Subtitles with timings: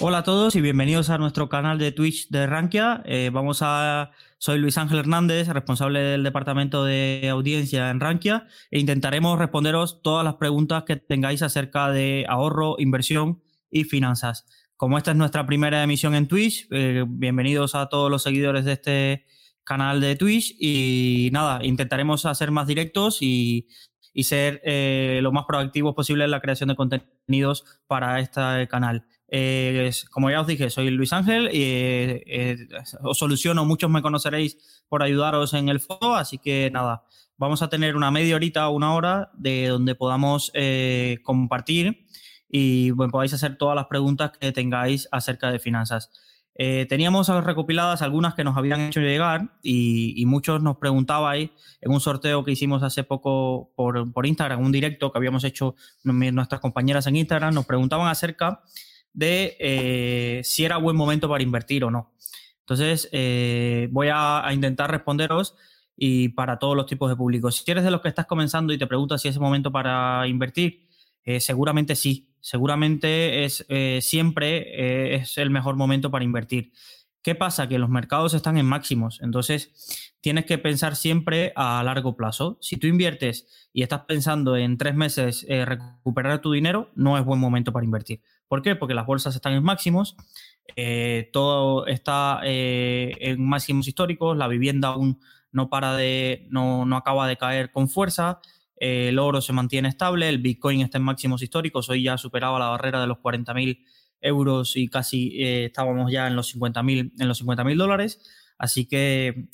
[0.00, 3.02] Hola a todos y bienvenidos a nuestro canal de Twitch de Rankia.
[3.04, 8.78] Eh, vamos a, soy Luis Ángel Hernández, responsable del departamento de audiencia en Rankia, e
[8.78, 13.42] intentaremos responderos todas las preguntas que tengáis acerca de ahorro, inversión
[13.72, 14.46] y finanzas.
[14.76, 18.72] Como esta es nuestra primera emisión en Twitch, eh, bienvenidos a todos los seguidores de
[18.74, 19.26] este
[19.64, 23.66] canal de Twitch y nada, intentaremos hacer más directos y,
[24.22, 29.04] ser eh, lo más proactivos posible en la creación de contenidos para este canal.
[29.30, 32.66] Eh, como ya os dije, soy Luis Ángel y eh,
[33.02, 34.56] os soluciono, muchos me conoceréis
[34.88, 37.04] por ayudaros en el foro, así que nada,
[37.36, 42.06] vamos a tener una media horita o una hora de donde podamos eh, compartir
[42.48, 46.10] y bueno, podáis hacer todas las preguntas que tengáis acerca de finanzas.
[46.88, 51.50] teníamos recopiladas algunas que nos habían hecho llegar y, muchos nos preguntabais
[51.82, 55.76] en un sorteo que hicimos hace poco por, por Instagram, un directo que habíamos hecho
[56.02, 58.62] nuestras compañeras en Instagram, nos preguntaban acerca
[59.12, 62.12] de eh, si era buen momento para invertir o no.
[62.60, 65.56] Entonces, eh, voy a, intentar responderos
[65.96, 67.56] y para todos los tipos de públicos.
[67.56, 70.26] Si eres de los que estás comenzando y te preguntas si es el momento para
[70.28, 70.86] invertir,
[71.24, 72.26] eh, seguramente sí.
[72.40, 73.66] Seguramente es
[74.00, 76.72] siempre es el mejor momento para invertir.
[77.20, 77.68] ¿Qué pasa?
[77.68, 79.18] Que los mercados están en máximos.
[79.22, 82.56] Entonces, tienes que pensar siempre a largo plazo.
[82.60, 87.40] Si tú inviertes y estás pensando en tres meses recuperar tu dinero, no es buen
[87.40, 88.22] momento para invertir.
[88.48, 88.74] ¿Por qué?
[88.76, 90.16] Porque las bolsas están en máximos,
[90.76, 95.20] eh, todo está eh, en máximos históricos, la vivienda aún
[95.52, 98.40] no para de, no, no acaba de caer con fuerza,
[98.80, 102.58] eh, el oro se mantiene estable, el Bitcoin está en máximos históricos, hoy ya superaba
[102.58, 103.84] la barrera de los 40.000
[104.20, 108.20] euros y casi estábamos ya en los 50.000 en los 50 dólares.
[108.58, 109.46] Así que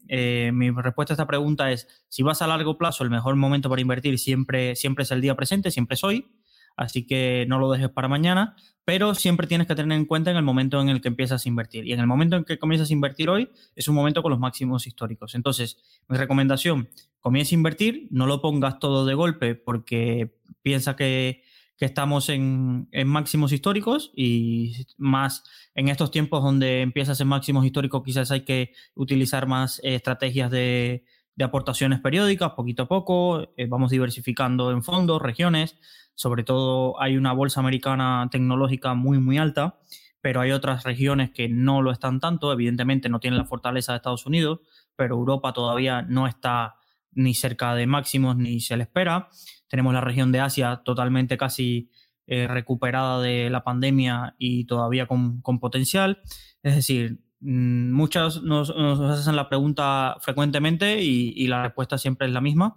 [0.54, 3.82] mi respuesta a esta pregunta es, si vas a largo plazo, el mejor momento para
[3.82, 6.26] invertir siempre, siempre es el día presente, siempre es hoy.
[6.76, 10.36] Así que no lo dejes para mañana, pero siempre tienes que tener en cuenta en
[10.36, 11.86] el momento en el que empiezas a invertir.
[11.86, 14.40] Y en el momento en que comienzas a invertir hoy, es un momento con los
[14.40, 15.34] máximos históricos.
[15.34, 16.88] Entonces, mi recomendación,
[17.20, 21.42] comienza a invertir, no lo pongas todo de golpe porque piensa que,
[21.80, 25.42] estamos en, máximos históricos y más
[25.74, 31.04] en estos tiempos donde empiezas en máximos históricos, quizás hay que utilizar más estrategias de,
[31.42, 35.76] aportaciones periódicas, poquito a poco, eh, vamos diversificando en fondos, regiones
[36.14, 39.78] sobre todo hay una bolsa americana tecnológica muy, muy alta,
[40.20, 42.52] pero hay otras regiones que no lo están tanto.
[42.52, 44.60] Evidentemente no tienen la fortaleza de Estados Unidos,
[44.96, 46.76] pero Europa todavía no está
[47.12, 49.28] ni cerca de máximos ni se le espera.
[49.68, 51.90] Tenemos la región de Asia totalmente casi
[52.26, 56.22] eh, recuperada de la pandemia y todavía con, potencial.
[56.62, 62.76] Es decir, muchas nos, hacen la pregunta frecuentemente y, la respuesta siempre es la misma.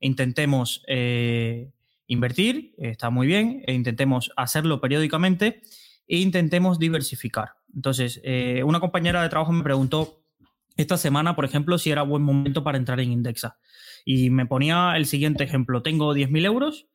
[0.00, 1.70] Intentemos eh,
[2.06, 5.62] invertir, está muy bien, e intentemos hacerlo periódicamente
[6.08, 7.54] e intentemos diversificar.
[7.74, 10.22] Entonces, eh, una compañera de trabajo me preguntó
[10.76, 13.58] esta semana, por ejemplo, si era buen momento para entrar en Indexa.
[14.04, 15.82] Y me ponía el siguiente ejemplo.
[15.82, 16.86] Tengo 10.000 euros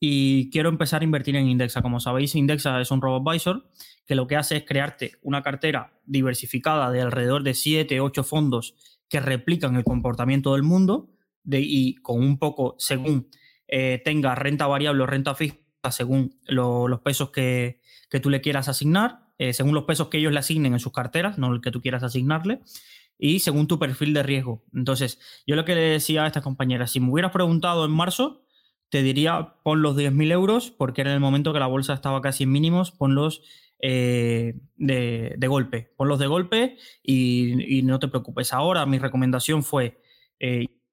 [0.00, 1.82] y quiero empezar a invertir en Indexa.
[1.82, 3.68] Como sabéis, Indexa es un robo-advisor
[4.06, 8.74] que lo que hace es crearte una cartera diversificada de alrededor de 7, 8 fondos
[9.08, 11.10] que replican el comportamiento del mundo
[11.42, 13.28] de, y con un poco según
[13.66, 15.58] eh, tenga renta variable o renta fija
[15.90, 17.80] según los pesos que,
[18.22, 21.38] tú le quieras asignar, eh, según los pesos que ellos le asignen en sus carteras,
[21.38, 22.60] no el que tú quieras asignarle,
[23.18, 24.64] y según tu perfil de riesgo.
[24.74, 28.44] Entonces, yo lo que le decía a estas compañeras, si me hubieras preguntado en marzo,
[28.90, 32.44] te diría pon los 10.000 euros, porque era el momento que la bolsa estaba casi
[32.44, 33.42] en mínimos, ponlos
[33.80, 38.52] eh, de, golpe, ponlos de golpe y, y, no te preocupes.
[38.52, 40.00] Ahora mi recomendación fue,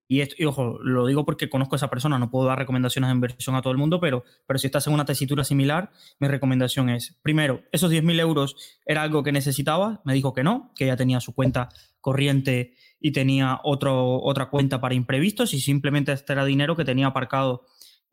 [0.07, 3.15] y, esto, ojo, lo digo porque conozco a esa persona, no puedo dar recomendaciones de
[3.15, 6.89] inversión a todo el mundo, pero, pero si estás en una tesitura similar, mi recomendación
[6.89, 8.55] es, primero, esos 10.000 euros
[8.85, 11.69] era algo que necesitaba, me dijo que no, que ya tenía su cuenta
[12.01, 17.07] corriente y tenía otro, otra cuenta para imprevistos y simplemente este era dinero que tenía
[17.07, 17.65] aparcado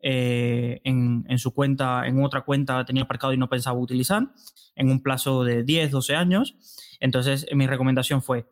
[0.03, 4.27] eh, en, en, su cuenta, en otra cuenta tenía aparcado y no pensaba utilizar
[4.75, 6.55] en un plazo de 10, 12 años.
[6.99, 8.45] Entonces, mi recomendación fue,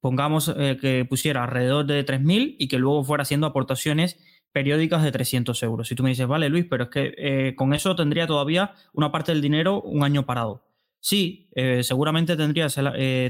[0.00, 4.18] pongamos eh, que pusiera alrededor de 3.000 y que luego fuera haciendo aportaciones
[4.52, 5.88] periódicas de 300 euros.
[5.88, 9.12] Si tú me dices, vale Luis, pero es que eh, con eso tendría todavía una
[9.12, 10.64] parte del dinero un año parado.
[11.00, 12.74] Sí, eh, seguramente tendrías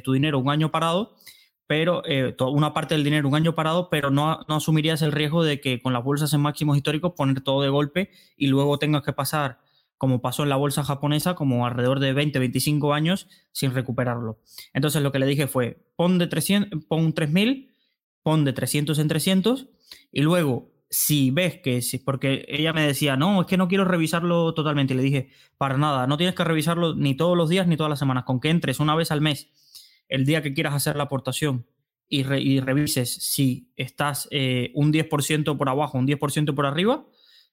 [0.04, 1.16] tu dinero un año parado,
[1.66, 5.42] pero eh, una parte del dinero un año parado, pero no, no, asumirías el riesgo
[5.42, 9.02] de que con las bolsas en máximos históricos poner todo de golpe y luego tengas
[9.02, 9.58] que pasar,
[9.98, 14.40] como pasó en la bolsa japonesa, como alrededor de 20, 25 años sin recuperarlo.
[14.74, 17.74] Entonces lo que le dije fue, pon de 300, pon 3.000,
[18.22, 19.68] pon de 300 en 300
[20.12, 24.54] y luego si ves que, porque ella me decía, no, es que no quiero revisarlo
[24.54, 24.94] totalmente.
[24.94, 27.90] Y le dije, para nada, no tienes que revisarlo ni todos los días ni todas
[27.90, 28.24] las semanas.
[28.24, 29.50] Con que entres una vez al mes
[30.08, 31.66] el día que quieras hacer la aportación
[32.08, 32.22] y,
[32.60, 37.04] revises si estás eh, un 10% por abajo, un 10% por arriba,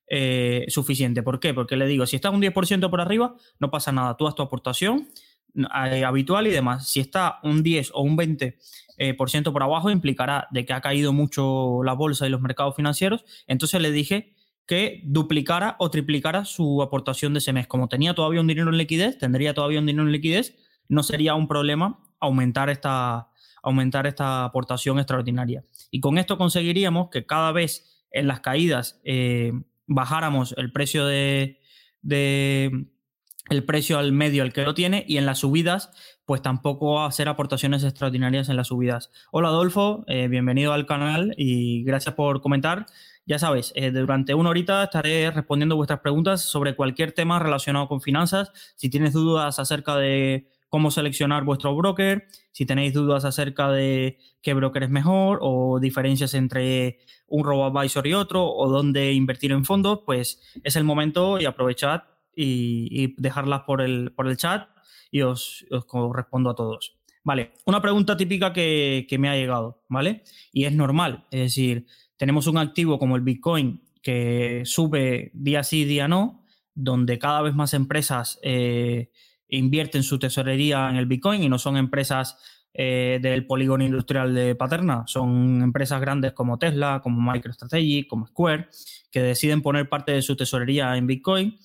[0.08, 1.24] eh, suficiente.
[1.24, 1.54] ¿Por qué?
[1.54, 4.16] Porque le digo, si estás un 10% por arriba, no pasa nada.
[4.16, 5.08] Tú haz tu aportación
[5.56, 6.88] eh, habitual y demás.
[6.88, 10.82] Si está un 10 o un 20% por, ciento por abajo, implicará de que ha
[10.82, 13.26] caído mucho la bolsa y los mercados financieros.
[13.48, 14.36] Entonces le dije
[14.68, 17.68] que duplicara o triplicara su aportación de ese mes.
[17.68, 20.56] Como tenía todavía un dinero en liquidez, tendría todavía un dinero en liquidez,
[20.88, 23.30] no sería un problema aumentar esta,
[23.62, 25.64] aumentar esta aportación extraordinaria.
[25.92, 29.52] Y con esto conseguiríamos que cada vez en las caídas eh,
[29.88, 31.60] bajáramos el precio de,
[32.02, 35.92] el precio al medio al que lo tiene y en las subidas
[36.25, 39.12] pues tampoco hacer aportaciones extraordinarias en las subidas.
[39.31, 42.86] Hola Adolfo, eh, bienvenido al canal y gracias por comentar.
[43.26, 48.02] Ya sabes, eh, durante una horita estaré respondiendo vuestras preguntas sobre cualquier tema relacionado con
[48.02, 48.52] finanzas.
[48.76, 54.56] Si tienes dudas acerca de cómo seleccionar vuestro broker, si tenéis dudas acerca de qué
[54.56, 56.98] broker es mejor o diferencias entre
[57.28, 62.02] un robo-advisor y otro o dónde invertir en fondos, pues es el momento y aprovechad
[62.36, 64.68] y, dejarlas por el, por el chat
[65.12, 65.64] y os,
[66.12, 66.98] respondo a todos.
[67.24, 70.24] Vale, una pregunta típica que, que me ha llegado, ¿vale?
[70.52, 71.86] Y es normal, es decir,
[72.18, 76.44] tenemos un activo como el Bitcoin que sube día sí, día no,
[76.74, 79.12] donde cada vez más empresas eh,
[79.58, 82.38] invierten su tesorería en el Bitcoin y no son empresas
[82.76, 88.68] eh, del polígono industrial de Paterna, son empresas grandes como Tesla, como MicroStrategy, como Square,
[89.12, 91.58] que deciden poner parte de su tesorería en Bitcoin.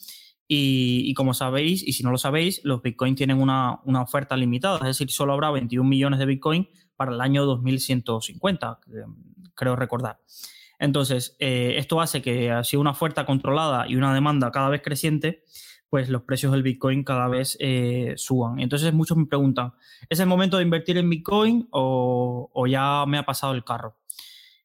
[0.50, 4.86] Y, como sabéis, y si no lo sabéis, los Bitcoin tienen una, oferta limitada, es
[4.98, 8.80] decir, solo habrá 21 millones de Bitcoin para el año 2150,
[9.54, 10.20] creo recordar.
[10.78, 15.44] Entonces, eh, esto hace que, así una oferta controlada y una demanda cada vez creciente,
[15.90, 18.60] pues los precios del Bitcoin cada vez eh, suban.
[18.60, 19.72] Entonces muchos me preguntan,
[20.08, 23.96] ¿es el momento de invertir en Bitcoin o, ya me ha pasado el carro?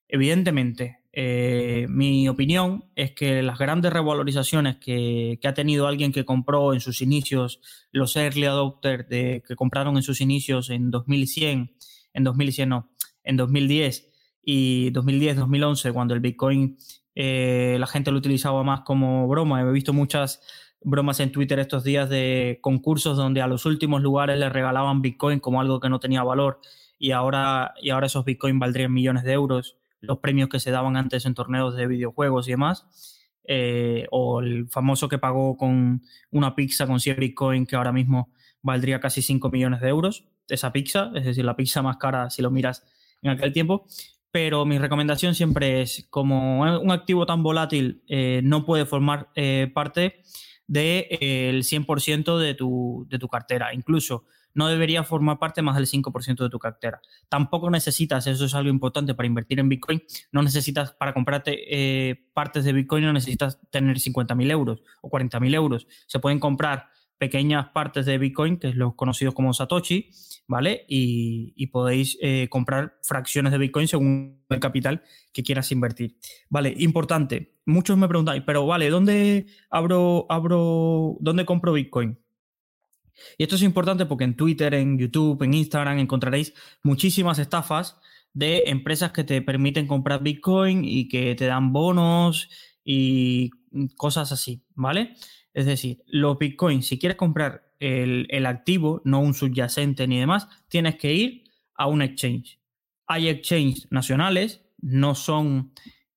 [0.07, 6.73] Evidentemente, eh, mi opinión es que las grandes revalorizaciones que, ha tenido alguien que compró
[6.73, 7.61] en sus inicios,
[7.91, 11.71] los early adopters que compraron en sus inicios en 2100,
[12.13, 12.89] en 2100 no,
[13.23, 14.09] en 2010
[14.43, 16.77] y 2010, 2011, cuando el Bitcoin
[17.15, 19.61] eh, la gente lo utilizaba más como broma.
[19.61, 20.41] He visto muchas
[20.83, 25.39] bromas en Twitter estos días de concursos donde a los últimos lugares les regalaban Bitcoin
[25.39, 26.59] como algo que no tenía valor
[26.99, 30.95] y ahora, y ahora esos Bitcoin valdrían millones de euros, los premios que se daban
[30.95, 36.01] antes en torneos de videojuegos y demás, eh, o el famoso que pagó con
[36.31, 38.31] una pizza con 100 Bitcoin que ahora mismo
[38.61, 42.41] valdría casi 5 millones de euros, esa pizza, es decir, la pizza más cara si
[42.41, 42.85] lo miras
[43.21, 43.85] en aquel tiempo.
[44.31, 49.69] Pero mi recomendación siempre es, como un activo tan volátil eh, no puede formar eh,
[49.73, 50.23] parte
[50.67, 53.73] del de, 100% de tu, de tu cartera.
[53.73, 57.01] Incluso no debería formar parte más del 5% de tu cartera.
[57.29, 62.27] Tampoco necesitas, eso es algo importante para invertir en Bitcoin, no necesitas para comprarte eh,
[62.33, 65.87] partes de Bitcoin, no necesitas tener 50.000 euros o 40.000 euros.
[66.07, 70.09] Se pueden comprar pequeñas partes de Bitcoin, que es los conocidos como Satoshi,
[70.47, 70.85] ¿vale?
[70.87, 76.17] Y, podéis eh, comprar fracciones de Bitcoin según el capital que quieras invertir.
[76.49, 77.55] Vale, importante.
[77.65, 82.19] Muchos me preguntan, pero vale, ¿dónde abro, abro, dónde compro Bitcoin?
[83.37, 86.53] Y esto es importante porque en Twitter, en YouTube, en Instagram encontraréis
[86.83, 87.97] muchísimas estafas
[88.33, 92.49] de empresas que te permiten comprar Bitcoin y que te dan bonos
[92.83, 93.51] y
[93.95, 95.15] cosas así, ¿vale?
[95.53, 100.95] Es decir, los bitcoins, si quieres comprar el, activo, no un subyacente ni demás, tienes
[100.95, 101.43] que ir
[101.75, 102.59] a un exchange.
[103.07, 105.73] Hay exchanges nacionales, no son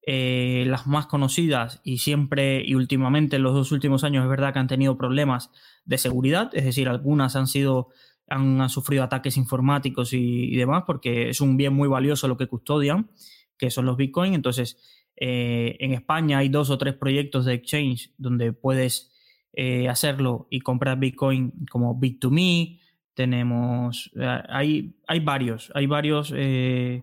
[0.07, 4.53] eh, las más conocidas y siempre y últimamente en los dos últimos años es verdad
[4.53, 5.51] que han tenido problemas
[5.85, 7.89] de seguridad, es decir, algunas han sido
[8.29, 13.11] han, sufrido ataques informáticos y, demás porque es un bien muy valioso lo que custodian,
[13.57, 14.35] que son los bitcoins.
[14.35, 14.79] Entonces,
[15.17, 19.13] eh, en España hay dos o tres proyectos de exchange donde puedes
[19.57, 22.79] eh, hacerlo y comprar Bitcoin como Bit2Me.
[23.15, 27.03] Tenemos, eh, hay, hay varios, hay varios eh,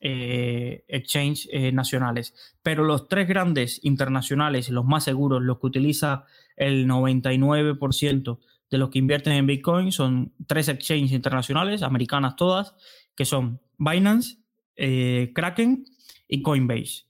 [0.00, 6.24] exchanges nacionales, pero los tres grandes internacionales, los más seguros, los que utiliza
[6.56, 8.38] el 99%
[8.70, 12.74] de los que invierten en Bitcoin son tres exchanges internacionales, americanas todas,
[13.14, 14.38] que son Binance,
[14.76, 15.84] eh, Kraken
[16.28, 17.07] y Coinbase.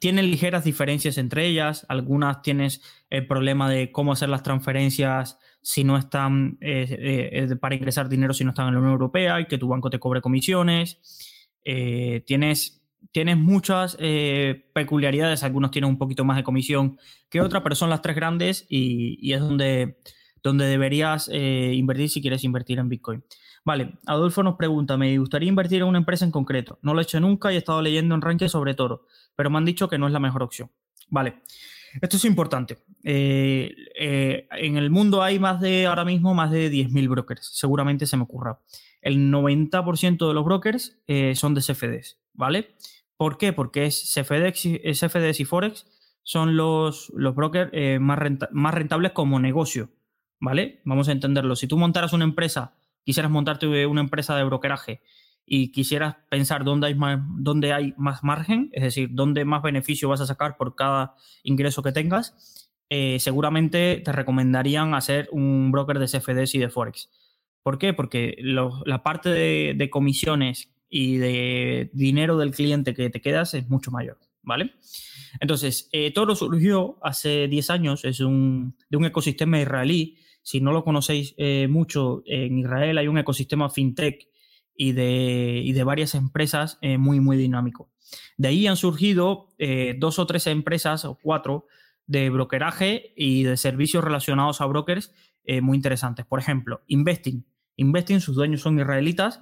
[0.00, 5.84] Tienen ligeras diferencias entre ellas, algunas tienes el problema de cómo hacer las transferencias si
[5.84, 6.58] no están
[7.60, 9.98] para ingresar dinero si no están en la Unión Europea y que tu banco te
[9.98, 11.00] cobre comisiones.
[12.26, 16.98] tienes tienes muchas eh, peculiaridades, algunos tienen un poquito más de comisión
[17.28, 19.98] que otra, pero son las tres grandes y, es donde,
[20.42, 23.24] donde deberías eh, invertir si quieres invertir en Bitcoin.
[23.64, 26.78] Vale, Adolfo nos pregunta, me gustaría invertir en una empresa en concreto.
[26.82, 29.58] No lo he hecho nunca y he estado leyendo en Rankia sobre Toro, pero me
[29.58, 30.70] han dicho que no es la mejor opción.
[31.08, 31.42] Vale,
[32.00, 32.78] esto es importante.
[33.04, 37.50] Eh, en el mundo hay más de, ahora mismo, más de 10.000 brokers.
[37.52, 38.60] Seguramente se me ocurra.
[39.00, 40.98] El 90% de los brokers
[41.34, 42.74] son de CFDs, ¿vale?
[43.22, 43.52] ¿Por qué?
[43.52, 45.86] Porque es CFDs, y Forex
[46.24, 48.18] son los, los brokers eh, más,
[48.50, 49.90] más rentables como negocio,
[50.40, 50.80] ¿vale?
[50.84, 51.54] Vamos a entenderlo.
[51.54, 52.74] Si tú montaras una empresa,
[53.04, 55.02] quisieras montarte una empresa de brokeraje
[55.44, 60.08] y quisieras pensar dónde hay más, dónde hay más margen, es decir, dónde más beneficio
[60.08, 65.98] vas a sacar por cada ingreso que tengas, eh, seguramente te recomendarían hacer un broker
[65.98, 67.10] de CFDs y de Forex.
[67.62, 67.94] ¿Por qué?
[67.94, 73.90] Porque la parte de, comisiones y de dinero del cliente que te quedas es mucho
[73.90, 74.72] mayor, ¿vale?
[75.40, 80.18] Entonces, eh, Toro surgió hace 10 años, es un, de un ecosistema israelí.
[80.42, 84.28] Si no lo conocéis eh, mucho, en Israel hay un ecosistema fintech
[84.76, 87.90] y de, y de varias empresas eh, muy, muy dinámico.
[88.36, 89.48] De ahí han surgido
[89.98, 91.66] dos o tres empresas o cuatro
[92.06, 95.14] de brokeraje y de servicios relacionados a brokers
[95.62, 96.26] muy interesantes.
[96.26, 97.46] Por ejemplo, Investing.
[97.76, 99.40] Investing, sus dueños son israelitas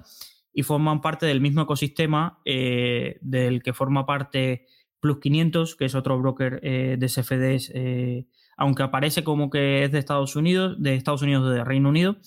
[0.53, 4.65] y forman parte del mismo ecosistema eh, del que forma parte
[4.99, 9.91] Plus 500, que es otro broker eh, de CFDs, eh, aunque aparece como que es
[9.91, 12.17] de Estados Unidos, de Estados Unidos de Reino Unido,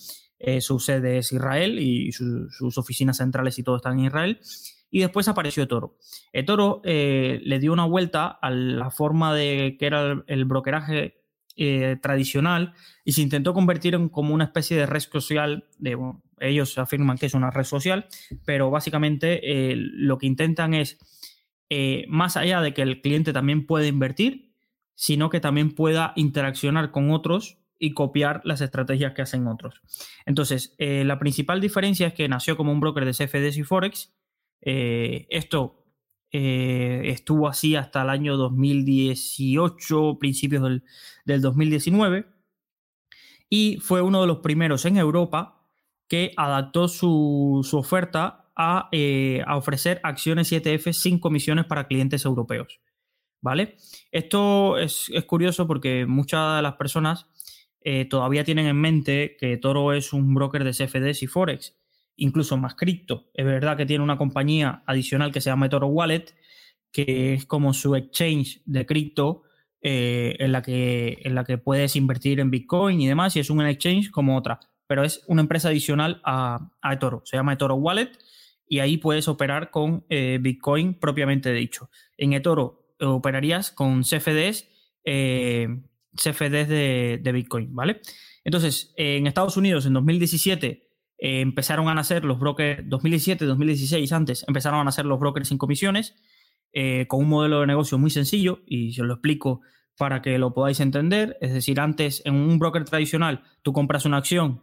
[0.59, 4.39] su sede es Israel y sus oficinas centrales y todo están en Israel.
[4.91, 5.97] Y después apareció Toro.
[6.45, 11.15] Toro le dio una vuelta a la forma de que era el, brokeraje
[12.01, 12.73] tradicional
[13.03, 15.97] y se intentó convertir en como una especie de red social de,
[16.39, 18.07] ellos afirman que es una red social,
[18.45, 20.97] pero básicamente eh, lo que intentan es,
[21.69, 24.53] eh, más allá de que el cliente también pueda invertir,
[24.95, 29.81] sino que también pueda interaccionar con otros y copiar las estrategias que hacen otros.
[30.25, 34.13] Entonces, eh, la principal diferencia es que nació como un broker de CFDs y Forex.
[34.61, 35.81] esto
[36.31, 40.83] estuvo así hasta el año 2018, principios del,
[41.23, 42.25] del 2019,
[43.49, 45.55] y fue uno de los primeros en Europa
[46.07, 48.51] que adaptó su, oferta
[48.91, 52.79] eh, a, ofrecer acciones y ETF sin comisiones para clientes europeos.
[53.41, 53.77] ¿Vale?
[54.11, 57.27] Esto es, curioso porque muchas de las personas
[57.85, 61.77] eh, todavía tienen en mente que Toro es un broker de CFDs y Forex,
[62.17, 63.29] incluso más cripto.
[63.33, 66.25] Es verdad que tiene una compañía adicional que se llama Toro Wallet,
[66.91, 69.43] que es como su exchange de cripto
[69.81, 73.49] eh, en, la que, en la que puedes invertir en Bitcoin y demás, y es
[73.49, 77.21] un exchange como otra pero es una empresa adicional a, a eToro.
[77.25, 78.11] Se llama eToro Wallet
[78.67, 81.89] y ahí puedes operar con eh, Bitcoin propiamente dicho.
[82.17, 84.69] En eToro operarías con CFDs,
[86.15, 88.01] CFDs de, Bitcoin, ¿vale?
[88.43, 94.45] Entonces, en Estados Unidos en 2017 eh, empezaron a nacer los brokers, 2017, 2016 antes,
[94.47, 96.15] empezaron a nacer los brokers sin comisiones,
[97.07, 99.61] con un modelo de negocio muy sencillo y se lo explico
[99.97, 101.37] para que lo podáis entender.
[101.41, 104.61] Es decir, antes en un broker tradicional tú compras una acción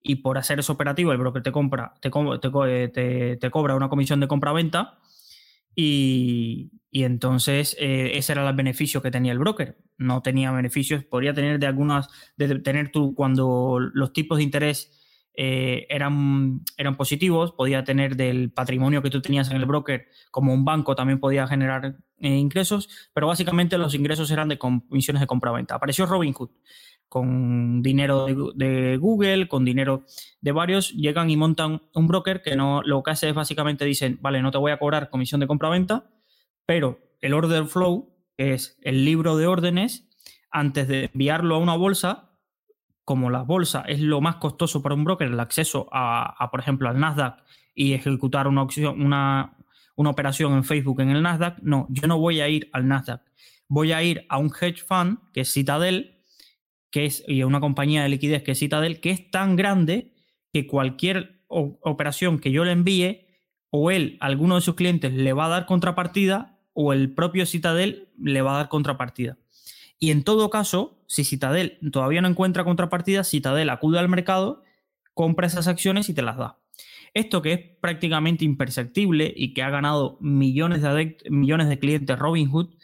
[0.00, 2.10] y por hacer ese operativo el broker te compra, te,
[2.90, 4.98] te, te, cobra una comisión de compra-venta
[5.74, 9.78] y, entonces eh, ese era el beneficio que tenía el broker.
[9.96, 14.98] No tenía beneficios, podría tener de algunas, de tener tú cuando los tipos de interés
[15.40, 20.52] eh, eran, eran positivos, podía tener del patrimonio que tú tenías en el broker, como
[20.52, 25.28] un banco también podía generar eh, ingresos, pero básicamente los ingresos eran de comisiones de
[25.28, 25.76] compra-venta.
[25.76, 26.50] Apareció Robinhood
[27.08, 30.04] con dinero de, Google, con dinero
[30.40, 34.18] de varios, llegan y montan un broker que no lo que hace es básicamente dicen,
[34.20, 36.10] vale, no te voy a cobrar comisión de compra-venta,
[36.66, 40.08] pero el order flow, que es el libro de órdenes,
[40.50, 42.30] antes de enviarlo a una bolsa,
[43.04, 46.90] como la bolsa es lo más costoso para un broker, el acceso a, por ejemplo,
[46.90, 47.42] al Nasdaq
[47.74, 49.56] y ejecutar una, opción, una,
[49.96, 53.22] una operación en Facebook en el Nasdaq, no, yo no voy a ir al Nasdaq,
[53.66, 56.17] voy a ir a un hedge fund, que es Citadel,
[56.90, 60.14] que es y una compañía de liquidez que es Citadel, que es tan grande
[60.52, 63.26] que cualquier operación que yo le envíe,
[63.70, 68.08] o él, alguno de sus clientes, le va a dar contrapartida, o el propio Citadel
[68.18, 69.36] le va a dar contrapartida.
[69.98, 74.62] Y en todo caso, si Citadel todavía no encuentra contrapartida, Citadel acude al mercado,
[75.12, 76.58] compra esas acciones y te las da.
[77.14, 82.74] Esto que es prácticamente imperceptible y que ha ganado millones de, millones de clientes Robinhood,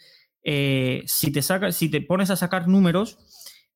[0.42, 3.18] eh, si, te saca, si te pones a sacar números,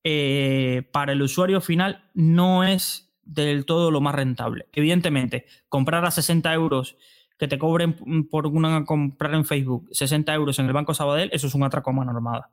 [0.04, 4.66] eh, para el usuario final no es del todo lo más rentable.
[4.72, 6.96] Evidentemente, comprar a 60 euros
[7.38, 7.94] que te cobren
[8.28, 11.90] por una comprar en Facebook 60 euros en el Banco Sabadell, eso es un atraco
[11.90, 12.50] a.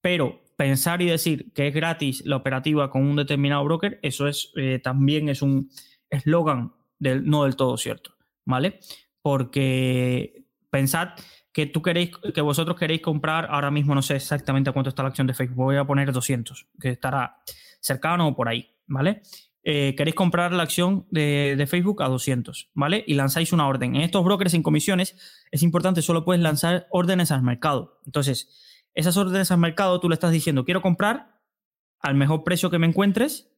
[0.00, 4.52] Pero pensar y decir que es gratis la operativa con un determinado broker, eso es
[4.56, 5.70] eh, también es un
[6.10, 8.14] eslogan del, no del todo cierto,
[8.44, 8.80] ¿vale?
[9.20, 11.10] Porque pensad
[11.54, 15.10] que tú queréis, que vosotros queréis comprar, ahora mismo no sé exactamente cuánto está la
[15.10, 17.38] acción de Facebook, voy a poner 200, que estará
[17.80, 19.22] cercano o por ahí, ¿vale?
[19.62, 23.04] Eh, queréis comprar la acción de, Facebook a 200, ¿vale?
[23.06, 23.94] Y lanzáis una orden.
[23.94, 25.16] En estos brokers sin comisiones
[25.52, 28.00] es importante, solo puedes lanzar órdenes al mercado.
[28.04, 28.50] Entonces,
[28.92, 31.40] esas órdenes al mercado tú le estás diciendo, quiero comprar
[32.00, 33.48] al mejor precio que me encuentres,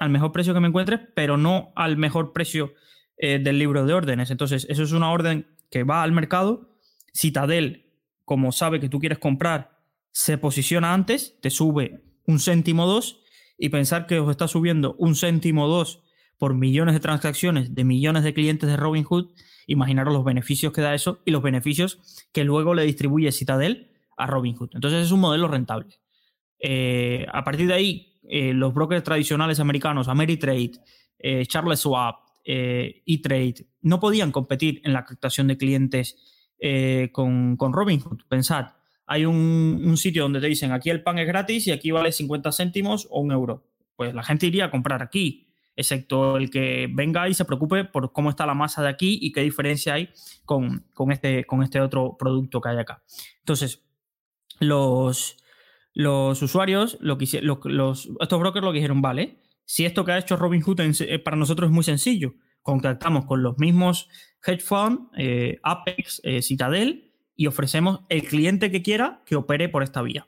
[0.00, 2.74] al mejor precio que me encuentres, pero no al mejor precio
[3.16, 4.32] eh, del libro de órdenes.
[4.32, 6.73] Entonces, eso es una orden que va al mercado.
[7.14, 7.92] Citadel,
[8.24, 9.78] como sabe que tú quieres comprar,
[10.12, 13.20] se posiciona antes, te sube un céntimo dos
[13.58, 16.02] y pensar que os está subiendo un céntimo dos
[16.38, 19.30] por millones de transacciones de millones de clientes de Robinhood,
[19.66, 24.26] imaginaros los beneficios que da eso y los beneficios que luego le distribuye Citadel a
[24.26, 24.70] Robinhood.
[24.74, 26.00] Entonces es un modelo rentable.
[26.58, 30.72] Eh, a partir de ahí, eh, los brokers tradicionales americanos, Ameritrade,
[31.18, 32.16] eh, Charles Schwab,
[32.46, 36.33] E-Trade, no podían competir en la captación de clientes
[37.12, 38.22] con, con Robinhood.
[38.28, 38.68] Pensad,
[39.06, 42.52] hay un, sitio donde te dicen aquí el pan es gratis y aquí vale 50
[42.52, 43.66] céntimos o un euro.
[43.96, 48.12] Pues la gente iría a comprar aquí, excepto el que venga y se preocupe por
[48.12, 50.10] cómo está la masa de aquí y qué diferencia hay
[50.44, 53.02] con, este, con este otro producto que hay acá.
[53.40, 53.84] Entonces,
[54.58, 55.36] los,
[55.92, 60.18] los usuarios, lo que, los, estos brokers lo que dijeron, vale, si esto que ha
[60.18, 64.08] hecho Robinhood eh, para nosotros es muy sencillo, contactamos con los mismos
[64.44, 69.82] hedge fund, eh, Apex, eh, Citadel, y ofrecemos el cliente que quiera que opere por
[69.82, 70.26] esta vía.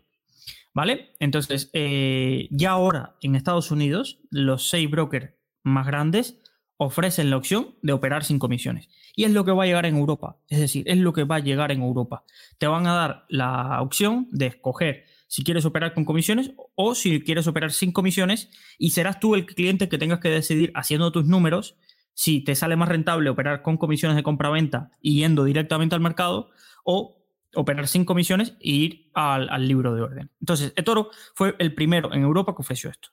[0.74, 1.14] ¿Vale?
[1.18, 6.38] Entonces, eh, ya ahora en Estados Unidos, los seis brokers más grandes
[6.76, 8.90] ofrecen la opción de operar sin comisiones.
[9.14, 10.36] Y es lo que va a llegar en Europa.
[10.48, 12.24] Es decir, es lo que va a llegar en Europa.
[12.58, 17.22] Te van a dar la opción de escoger si quieres operar con comisiones o si
[17.22, 21.24] quieres operar sin comisiones y serás tú el cliente que tengas que decidir haciendo tus
[21.24, 21.76] números
[22.16, 26.48] si te sale más rentable operar con comisiones de compra-venta y yendo directamente al mercado
[26.82, 27.22] o
[27.54, 30.30] operar sin comisiones e ir al, libro de orden.
[30.40, 33.10] Entonces, eToro fue el primero en Europa que ofreció esto.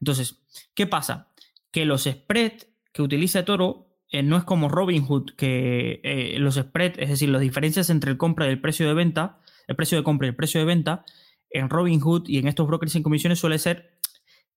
[0.00, 0.42] Entonces,
[0.74, 1.32] ¿qué pasa?
[1.70, 6.98] Que los spreads que utiliza eToro eh, no es como Robinhood, que eh, los spreads,
[6.98, 10.04] es decir, las diferencias entre el compra y el precio de venta, el precio de
[10.04, 11.04] compra y el precio de venta,
[11.50, 14.00] en Robinhood y en estos brokers sin comisiones suele ser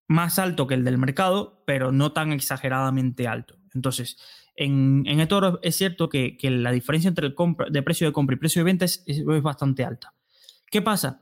[0.07, 3.58] más alto que el del mercado, pero no tan exageradamente alto.
[3.73, 4.17] Entonces,
[4.55, 8.35] en, en eToro es cierto que, la diferencia entre el compra, de precio de compra
[8.35, 9.03] y precio de venta es,
[9.41, 10.13] bastante alta.
[10.69, 11.21] ¿Qué pasa?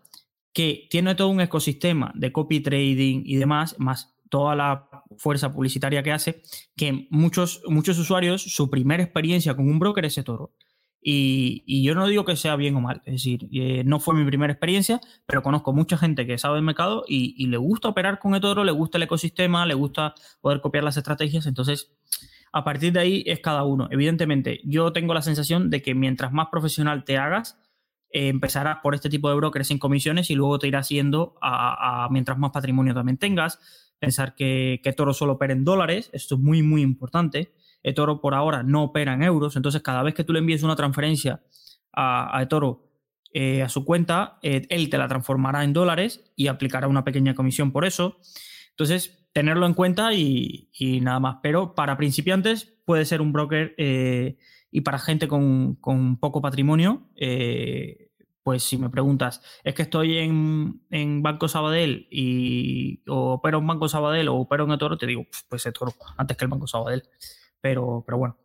[0.54, 6.04] Que tiene todo un ecosistema de copy trading y demás, más toda la fuerza publicitaria
[6.04, 6.42] que hace,
[6.76, 10.54] que muchos, muchos usuarios, su primera experiencia con un broker es eToro.
[11.00, 14.16] Y, y, yo no digo que sea bien o mal, es decir, eh, no fue
[14.16, 17.88] mi primera experiencia, pero conozco mucha gente que sabe el mercado y, y, le gusta
[17.88, 21.94] operar con eToro, le gusta el ecosistema, le gusta poder copiar las estrategias, entonces
[22.52, 23.88] a partir de ahí es cada uno.
[23.92, 27.60] Evidentemente, yo tengo la sensación de que mientras más profesional te hagas,
[28.12, 32.08] eh, empezarás por este tipo de brokers sin comisiones y luego te irás yendo a,
[32.12, 33.60] mientras más patrimonio también tengas.
[34.00, 37.54] Pensar que, que Toro solo opera en dólares, esto es muy, muy importante.
[37.96, 40.76] Toro por ahora no opera en euros, entonces cada vez que tú le envíes una
[40.76, 41.42] transferencia
[41.94, 42.88] a, a Toro
[43.34, 47.72] eh, a su cuenta, él te la transformará en dólares y aplicará una pequeña comisión
[47.72, 48.18] por eso.
[48.72, 50.68] Entonces, tenerlo en cuenta y,
[51.04, 51.38] nada más.
[51.44, 54.40] Pero para principiantes puede ser un broker eh,
[54.72, 55.78] y para gente con,
[56.20, 58.10] poco patrimonio, eh,
[58.42, 63.88] pues si me preguntas, es que estoy en, Banco Sabadell y o opero en Banco
[63.88, 67.04] Sabadell o opero en eToro, te digo, pues eToro, antes que el Banco Sabadell.
[67.62, 68.38] Pero, pero bueno,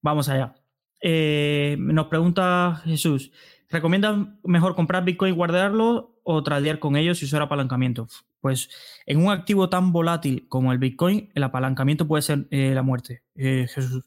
[0.00, 0.56] vamos allá.
[1.00, 3.30] Eh, nos pregunta Jesús,
[3.72, 8.06] ¿recomiendas mejor comprar Bitcoin y guardarlo o tradear con ellos y usar apalancamiento?
[8.40, 8.68] Pues
[9.06, 13.22] en un activo tan volátil como el Bitcoin, el apalancamiento puede ser eh, la muerte,
[13.34, 14.04] eh, Jesús.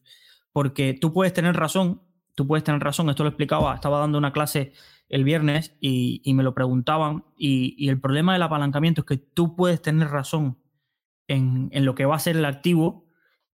[0.52, 2.02] Porque tú puedes tener razón,
[2.36, 4.74] tú puedes tener razón, esto lo explicaba, estaba dando una clase
[5.10, 9.82] el viernes y, me lo preguntaban, y, el problema del apalancamiento es que tú puedes
[9.82, 10.58] tener razón
[11.28, 13.06] en, lo que va a ser el activo,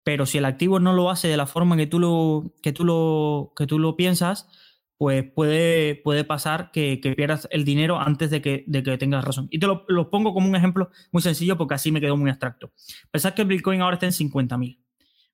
[0.03, 2.85] pero si el activo no lo hace de la forma que tú lo, que tú
[2.85, 4.47] lo, que tú lo piensas,
[4.97, 9.47] pues puede, puede pasar que, pierdas el dinero antes de que, de que tengas razón.
[9.51, 12.71] Y te lo, pongo como un ejemplo muy sencillo porque así me quedó muy abstracto.
[13.11, 14.79] Pensad que el Bitcoin ahora está en 50.000,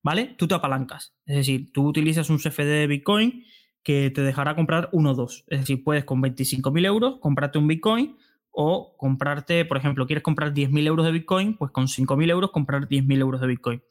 [0.02, 0.34] ¿vale?
[0.36, 1.14] Tú te apalancas.
[1.24, 3.44] Es decir, tú utilizas un CFD de Bitcoin
[3.82, 5.44] que te dejará comprar uno o dos.
[5.48, 8.16] Es decir, puedes con 25.000 euros comprarte un Bitcoin
[8.50, 12.88] o comprarte, por ejemplo, quieres comprar 10.000 euros de Bitcoin, pues con 5.000 euros comprar
[12.88, 13.82] 10.000 euros de Bitcoin.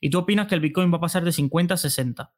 [0.00, 2.32] Y tú opinas que el Bitcoin va a pasar de 50 a 60.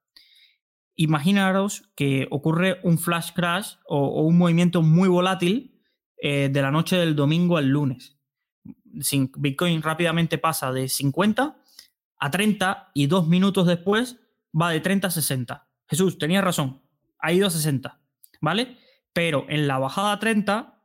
[0.96, 5.80] Imaginaros que ocurre un flash crash o, un movimiento muy volátil
[6.22, 8.16] eh, de la noche del domingo al lunes.
[9.36, 11.56] Bitcoin rápidamente pasa de 50
[12.18, 14.20] a 30 y dos minutos después
[14.58, 15.68] va de 30 a 60.
[15.88, 16.82] Jesús, tenía razón,
[17.18, 18.00] ha ido a 60,
[18.40, 18.78] ¿vale?
[19.12, 20.82] Pero en la bajada a 30,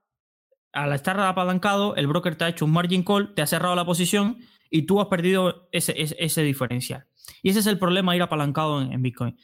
[0.74, 3.86] al estar apalancado, el broker te ha hecho un margin call, te ha cerrado la
[3.86, 7.08] posición y tú has perdido ese, ese, diferencial.
[7.41, 9.38] Y ese es el problema de ir apalancado en, Bitcoin.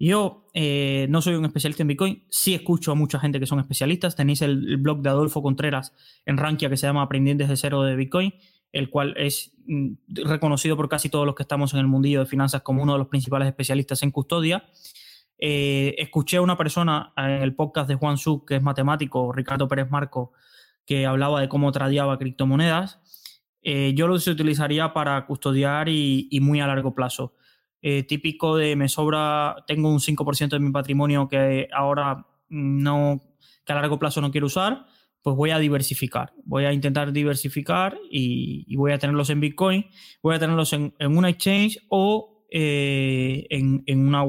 [0.00, 3.60] Yo eh, no soy un especialista en Bitcoin, sí escucho a mucha gente que son
[3.60, 4.16] especialistas.
[4.16, 5.94] Tenéis el, blog de Adolfo Contreras
[6.26, 8.32] en Rankia que se llama Aprendientes de Cero de Bitcoin
[8.72, 12.26] el cual es mm, reconocido por casi todos los que estamos en el mundillo de
[12.26, 14.64] finanzas como uno de los principales especialistas en custodia.
[15.38, 19.68] Eh, escuché a una persona en el podcast de Juan Su, que es matemático, Ricardo
[19.68, 20.32] Pérez Marco,
[20.86, 23.00] que hablaba de cómo tradeaba criptomonedas.
[23.62, 27.34] Eh, yo los utilizaría para custodiar y, muy a largo plazo.
[27.82, 33.20] Eh, típico de me sobra, tengo un 5% de mi patrimonio que ahora no,
[33.64, 34.86] que a largo plazo no quiero usar
[35.22, 36.32] pues voy a diversificar.
[36.44, 39.86] Voy a intentar diversificar y, voy a tenerlos en Bitcoin,
[40.22, 44.24] voy a tenerlos en, una exchange o eh, en, una...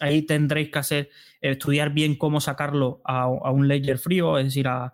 [0.00, 4.92] Ahí tendréis que hacer, estudiar bien cómo sacarlo a, un ledger frío, es decir, a,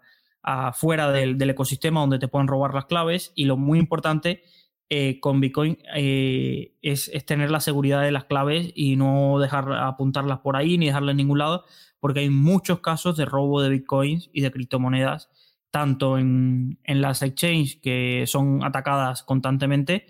[0.75, 3.33] fuera del, ecosistema donde te pueden robar las claves.
[3.35, 4.43] Y lo muy importante
[4.93, 10.41] eh, con Bitcoin eh, es, tener la seguridad de las claves y no dejar apuntarlas
[10.41, 11.65] por ahí ni dejarlas en ningún lado,
[12.01, 15.31] porque hay muchos casos de robo de bitcoins y de criptomonedas,
[15.71, 20.07] tanto en, las exchanges que son atacadas constantemente,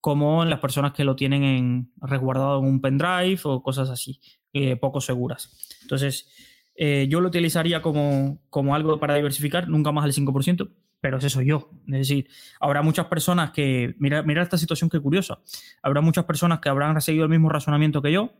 [0.00, 4.18] como en las personas que lo tienen en, resguardado en un pendrive o cosas así,
[4.54, 5.78] eh, poco seguras.
[5.82, 6.26] Entonces,
[6.74, 10.70] eh, yo lo utilizaría como, como algo para diversificar, nunca más al 5%,
[11.02, 11.68] pero es eso yo.
[11.88, 12.28] Es decir,
[12.60, 15.40] habrá muchas personas que, mira, mira esta situación que curiosa,
[15.82, 18.32] habrá muchas personas que habrán seguido el mismo razonamiento que yo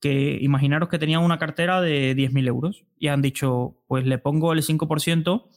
[0.00, 4.52] que imaginaros que tenían una cartera de 10.000 euros y han dicho, pues le pongo
[4.52, 5.48] el 5%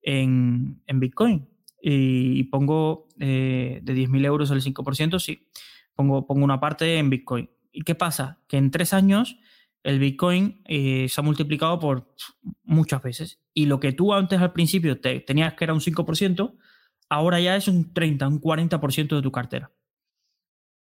[0.00, 1.46] en, en, Bitcoin
[1.82, 5.46] y, pongo eh, de 10.000 euros el 5%, sí,
[5.94, 7.50] pongo, pongo una parte en Bitcoin.
[7.72, 8.38] ¿Y qué pasa?
[8.48, 9.36] Que en tres años
[9.84, 12.12] el Bitcoin eh, se ha multiplicado por
[12.64, 16.56] muchas veces y lo que tú antes al principio te, tenías que era un 5%,
[17.08, 19.70] ahora ya es un 30, un 40% de tu cartera.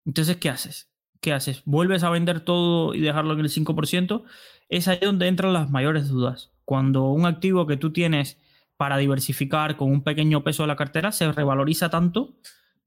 [0.04, 0.90] Entonces, ¿qué haces?
[1.20, 1.62] ¿qué haces?
[1.64, 4.22] ¿Vuelves a vender todo y dejarlo en el 5%?
[4.68, 6.52] Es ahí donde entran las mayores dudas.
[6.64, 8.38] Cuando un activo que tú tienes
[8.76, 12.36] para diversificar con un pequeño peso de la cartera se revaloriza tanto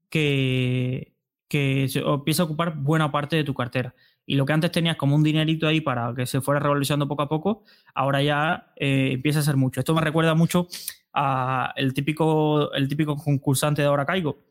[0.08, 1.14] que,
[1.48, 3.94] que empieza a ocupar buena parte de tu cartera.
[4.26, 7.22] Y lo que antes tenías como un dinerito ahí para que se fuera revalorizando poco
[7.22, 9.80] a poco, ahora ya eh, empieza a ser mucho.
[9.80, 10.68] Esto me recuerda mucho
[11.12, 14.44] a el típico, el típico concursante de Ahora Caigo,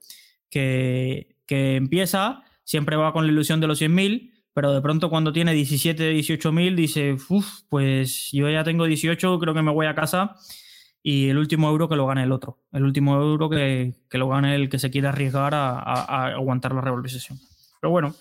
[0.50, 5.34] que, que empieza siempre va con la ilusión de los 100.000, pero de pronto cuando
[5.34, 9.96] tiene 17, 18.000 dice, uff, pues yo ya tengo 18, creo que me voy a
[9.96, 10.36] casa
[11.02, 14.54] y el último euro que lo gane el otro, el último euro que, lo gane
[14.54, 15.80] el que se quiera arriesgar a,
[16.36, 17.40] aguantar la revalorización.
[17.82, 18.14] Pero bueno,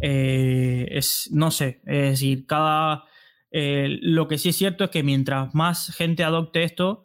[0.00, 3.04] eh, es, no sé, es decir, cada...
[3.50, 7.04] Eh, lo que sí es cierto es que mientras más gente adopte esto,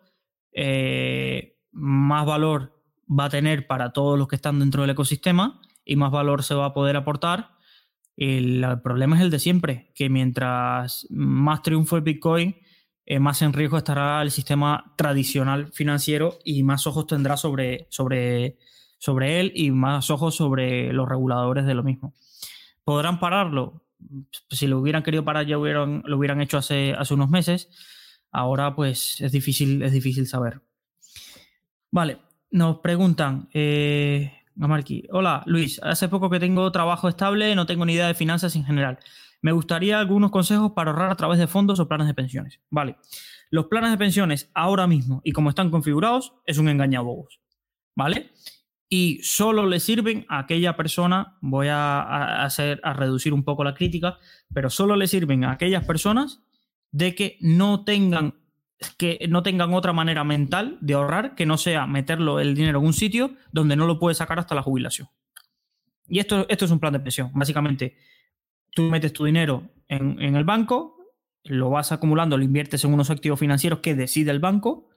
[0.51, 5.95] eh, más valor va a tener para todos los que están dentro del ecosistema y
[5.95, 7.51] más valor se va a poder aportar.
[8.17, 12.55] El, problema es el de siempre, que mientras más triunfo Bitcoin,
[13.19, 18.57] más en riesgo estará el sistema tradicional financiero y más ojos tendrá sobre, sobre,
[18.97, 22.13] sobre él y más ojos sobre los reguladores de lo mismo.
[22.89, 23.83] ¿Podrán pararlo?
[24.49, 27.69] Si lo hubieran querido parar ya hubieran, lo hubieran hecho hace, hace unos meses.
[28.31, 30.63] Ahora pues es difícil, es difícil saber.
[31.91, 32.17] Vale,
[32.49, 34.33] nos preguntan, eh.
[35.11, 35.79] Hola, Luis.
[35.83, 38.97] Hace poco que tengo trabajo estable, no tengo ni idea de finanzas en general.
[39.43, 42.59] Me gustaría algunos consejos para ahorrar a través de fondos o planes de pensiones.
[42.71, 42.97] Vale.
[43.51, 47.39] Los planes de pensiones ahora mismo y como están configurados es un engañabobos.
[47.95, 48.31] ¿Vale?
[48.89, 53.75] Y solo le sirven a aquella persona, voy a, hacer, a reducir un poco la
[53.75, 54.17] crítica,
[54.51, 56.41] pero solo le sirven a aquellas personas
[56.91, 58.33] de que no tengan
[58.97, 62.85] que no tengan otra manera mental de ahorrar que no sea meterlo el dinero en
[62.85, 65.09] un sitio donde no lo puedes sacar hasta la jubilación.
[66.07, 67.29] Y esto, esto es un plan de pensión.
[67.33, 67.97] Básicamente,
[68.71, 70.97] tú metes tu dinero en, el banco,
[71.43, 74.89] lo vas acumulando, lo inviertes en unos activos financieros que decide el banco,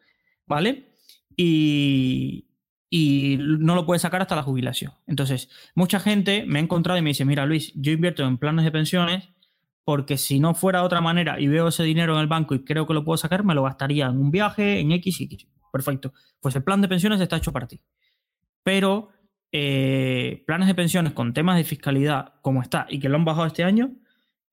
[0.47, 0.95] ¿vale?
[1.37, 2.52] Y,
[2.95, 4.93] y no lo puedes sacar hasta la jubilación.
[5.07, 8.67] Entonces, mucha gente me ha encontrado y me dice, mira Luis, yo invierto en planes
[8.67, 9.31] de pensiones
[9.83, 12.65] porque si no fuera de otra manera y veo ese dinero en el banco y
[12.65, 15.49] creo que lo puedo sacar, me lo gastaría en un viaje, en X y X.
[15.73, 16.13] Perfecto.
[16.39, 17.81] Pues el plan de pensiones está hecho para ti.
[18.63, 19.09] Pero
[19.51, 23.47] eh, planes de pensiones con temas de fiscalidad como está y que lo han bajado
[23.47, 23.93] este año,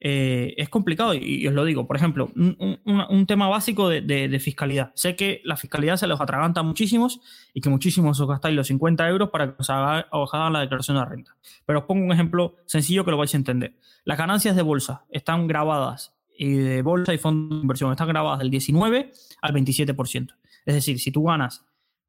[0.02, 1.86] eh, es complicado y, os lo digo.
[1.86, 4.92] Por ejemplo, un, tema básico de, fiscalidad.
[4.96, 7.20] Sé que la fiscalidad se los atraganta muchísimos
[7.54, 11.06] y que muchísimos os gastáis los 50 euros para que os, hagan la declaración de
[11.06, 11.36] renta.
[11.66, 13.76] Pero os pongo un ejemplo sencillo que lo vais a entender.
[14.06, 18.40] Las ganancias de bolsa están grabadas y de bolsa y fondos de inversión están grabadas
[18.40, 20.36] del 19 al 27%.
[20.66, 21.66] Es decir, si tú ganas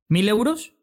[0.09, 0.75] 1.000 euros,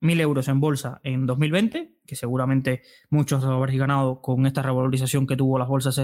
[0.00, 5.36] 1.000 euros en bolsa en 2020, que seguramente muchos habréis ganado con esta revalorización que
[5.36, 5.98] tuvo las bolsas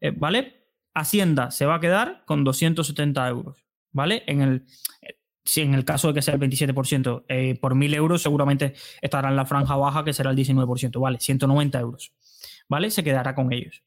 [0.00, 0.68] eh, ¿vale?
[0.94, 4.22] Hacienda se va a quedar con 270 euros, ¿vale?
[4.26, 4.66] En el,
[5.44, 9.28] si en el caso de que sea el 27%, eh, por 1.000 euros seguramente estará
[9.28, 11.20] en la franja baja que será el 19%, ¿vale?
[11.20, 12.12] 190 euros,
[12.68, 12.90] ¿vale?
[12.90, 13.82] Se quedará con ellos.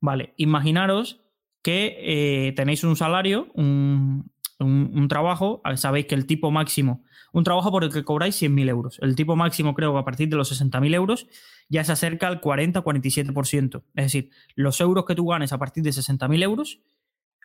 [0.00, 1.20] Vale, imaginaros
[1.62, 7.03] que eh, tenéis un salario, un, un, trabajo, sabéis que el tipo máximo,
[7.34, 8.98] un trabajo por el que cobráis 100.000 euros.
[9.02, 11.26] El tipo máximo creo que a partir de los 60.000 euros
[11.68, 13.82] ya se acerca al 40-47%.
[13.96, 16.80] Es decir, los euros que tú ganes a partir de 60.000 euros,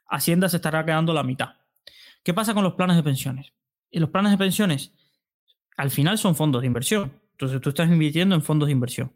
[0.08, 1.56] Hacienda se estará quedando la mitad.
[2.24, 3.54] ¿Qué pasa con los planes de pensiones?
[3.90, 4.94] Y los planes de pensiones,
[5.76, 7.12] al final son fondos de inversión.
[7.32, 9.12] Entonces tú estás invirtiendo en fondos de inversión.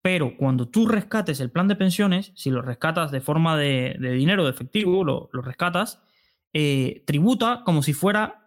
[0.00, 4.44] Pero cuando tú rescates el plan de pensiones, si lo rescatas de forma de, dinero,
[4.44, 6.00] de efectivo, lo, rescatas,
[6.54, 8.45] eh, tributa como si fuera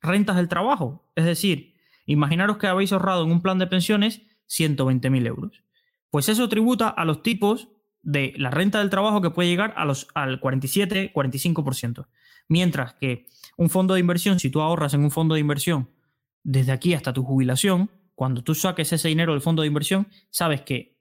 [0.00, 1.10] rentas del trabajo.
[1.14, 1.74] Es decir,
[2.06, 5.62] imaginaros que habéis ahorrado en un plan de pensiones 120.000 euros.
[6.10, 7.68] Pues eso tributa a los tipos
[8.02, 12.06] de la renta del trabajo que puede llegar a los, al 47-45%.
[12.48, 15.90] Mientras que un fondo de inversión, si tú ahorras en un fondo de inversión
[16.44, 20.62] desde aquí hasta tu jubilación, cuando tú saques ese dinero del fondo de inversión, sabes
[20.62, 20.96] que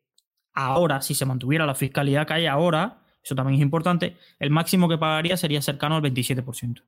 [0.54, 4.90] ahora, si se mantuviera la fiscalidad que hay ahora, eso también es importante, el máximo
[4.90, 6.82] que pagaría sería cercano al 27%.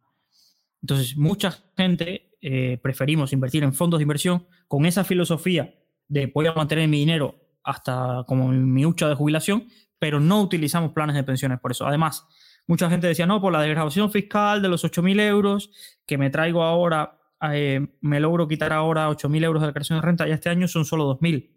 [0.82, 5.74] Entonces, mucha gente eh, preferimos invertir en fondos de inversión con esa filosofía
[6.08, 9.68] de voy a mantener mi dinero hasta como mi hucha de jubilación,
[10.00, 11.86] pero no utilizamos planes de pensiones por eso.
[11.86, 12.26] Además,
[12.68, 15.72] mucha gente decía, no, por la desgrabación fiscal de los 8.000 euros
[16.06, 17.20] que me traigo ahora,
[17.52, 20.86] eh, me logro quitar ahora 8.000 euros de declaración de renta y este año son
[20.86, 21.52] solo 2.000.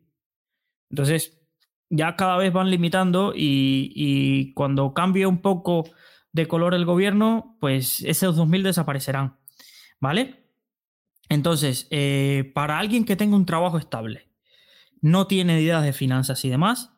[0.90, 1.38] Entonces,
[1.90, 5.84] ya cada vez van limitando y, y cuando cambie un poco
[6.32, 9.36] de color el gobierno, pues esos 2.000 desaparecerán.
[10.00, 10.40] ¿Vale?
[11.28, 14.28] Entonces, eh, para alguien que tenga un trabajo estable,
[15.00, 16.92] no tiene ideas de finanzas y demás,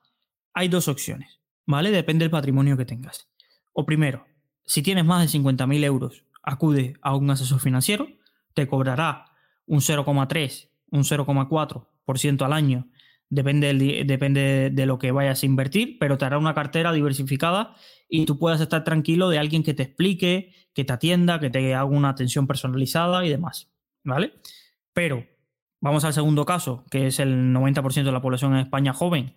[0.54, 1.90] hay dos opciones, ¿vale?
[1.90, 3.28] Depende del patrimonio que tengas.
[3.72, 4.26] O primero,
[4.64, 8.08] si tienes más de 50.000 euros, acude a un asesor financiero,
[8.54, 9.26] te cobrará
[9.66, 12.88] un 0,3, un 0,4% al año,
[13.28, 17.74] depende, depende de lo que vayas a invertir, pero te hará una cartera diversificada
[18.12, 21.74] y tú puedas estar tranquilo de alguien que te explique, que te atienda, que te
[21.74, 23.72] haga una atención personalizada y demás,
[24.04, 24.34] ¿vale?
[24.92, 25.24] Pero
[25.82, 29.34] Vamos al segundo caso, que es el 90% de la población en España joven,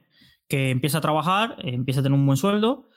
[0.48, 2.88] que empieza a trabajar, empieza a tener un buen sueldo,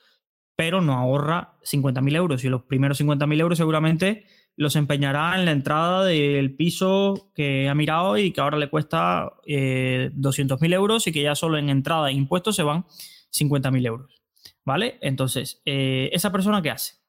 [0.55, 2.43] pero no ahorra 50.000 euros.
[2.43, 7.73] Y los primeros 50.000 euros seguramente los empeñará en la entrada del piso que ha
[7.73, 12.11] mirado y que ahora le cuesta eh, 200.000 euros y que ya solo en entrada
[12.11, 12.85] e impuestos se van
[13.31, 14.18] 50.000 euros.
[14.65, 14.97] ¿Vale?
[15.01, 16.99] Entonces, eh, ¿esa persona qué hace?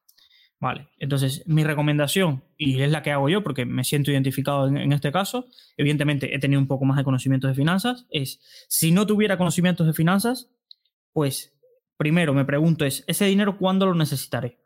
[0.60, 4.92] Vale, entonces mi recomendación, y es la que hago yo porque me siento identificado en,
[4.92, 5.46] este caso,
[5.78, 9.86] evidentemente he tenido un poco más de conocimientos de finanzas, es si no tuviera conocimientos
[9.86, 10.50] de finanzas,
[11.14, 11.58] pues
[11.96, 14.58] primero me pregunto es, ¿ese dinero cuándo lo necesitaré?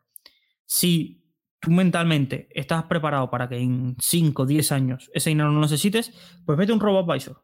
[0.65, 1.23] Si
[1.61, 5.61] tú mentalmente estás preparado para que en 5 o 10 años ese dinero no lo
[5.61, 6.11] necesites,
[6.45, 7.41] pues vete a un robo-advisor,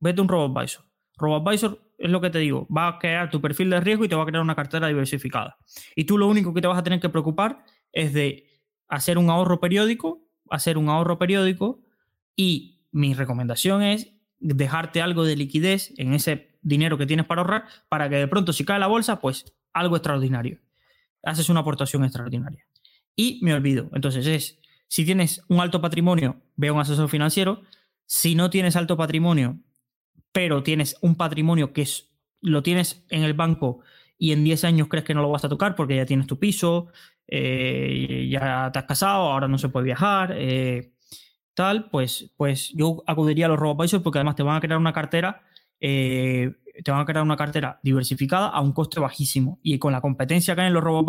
[0.00, 0.84] vete a un robo-advisor.
[1.18, 4.16] Robo-advisor es lo que te digo, va a crear tu perfil de riesgo y te
[4.16, 5.56] va a crear una cartera diversificada.
[5.94, 8.48] Y tú lo único que te vas a tener que preocupar es de
[8.88, 11.84] hacer un ahorro periódico, hacer un ahorro periódico
[12.34, 17.64] y mi recomendación es dejarte algo de liquidez en ese dinero que tienes para ahorrar
[17.88, 20.58] para que de pronto si cae la bolsa, pues algo extraordinario.
[21.22, 22.66] Haces una aportación extraordinaria.
[23.14, 23.90] Y me olvido.
[23.94, 27.62] Entonces es, si tienes un alto patrimonio, ve a un asesor financiero.
[28.06, 29.60] Si no tienes alto patrimonio,
[30.32, 33.80] pero tienes un patrimonio que es, lo tienes en el banco
[34.18, 36.38] y en 10 años crees que no lo vas a tocar porque ya tienes tu
[36.38, 36.88] piso,
[37.28, 40.92] eh, ya te has casado, ahora no se puede viajar, eh,
[41.54, 44.92] tal, pues, pues yo acudiría a los robo porque además te van a crear una
[44.92, 45.42] cartera,
[45.80, 46.52] eh,
[46.84, 50.54] te van a crear una cartera diversificada a un coste bajísimo y con la competencia
[50.54, 51.04] que hay en los robo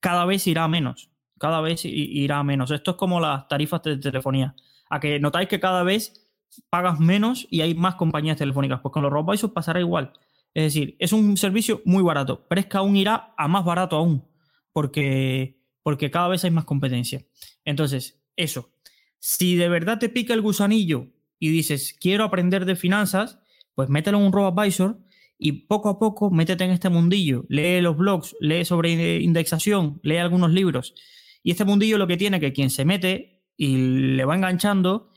[0.00, 2.70] cada vez irá menos, cada vez irá menos.
[2.70, 4.54] Esto es como las tarifas de telefonía,
[4.90, 6.23] a que notáis que cada vez
[6.70, 8.80] pagas menos y hay más compañías telefónicas.
[8.80, 10.12] Pues con los RoboAdvisor pasará igual.
[10.54, 13.96] Es decir, es un servicio muy barato, pero es que aún irá a más barato
[13.96, 14.24] aún,
[14.72, 17.26] porque, porque cada vez hay más competencia.
[17.64, 18.70] Entonces, eso.
[19.18, 23.40] Si de verdad te pica el gusanillo y dices, quiero aprender de finanzas,
[23.74, 25.00] pues mételo en un RoboAdvisor
[25.38, 27.44] y poco a poco métete en este mundillo.
[27.48, 30.94] Lee los blogs, lee sobre indexación, lee algunos libros.
[31.42, 33.76] Y este mundillo lo que tiene que quien se mete y
[34.16, 35.10] le va enganchando,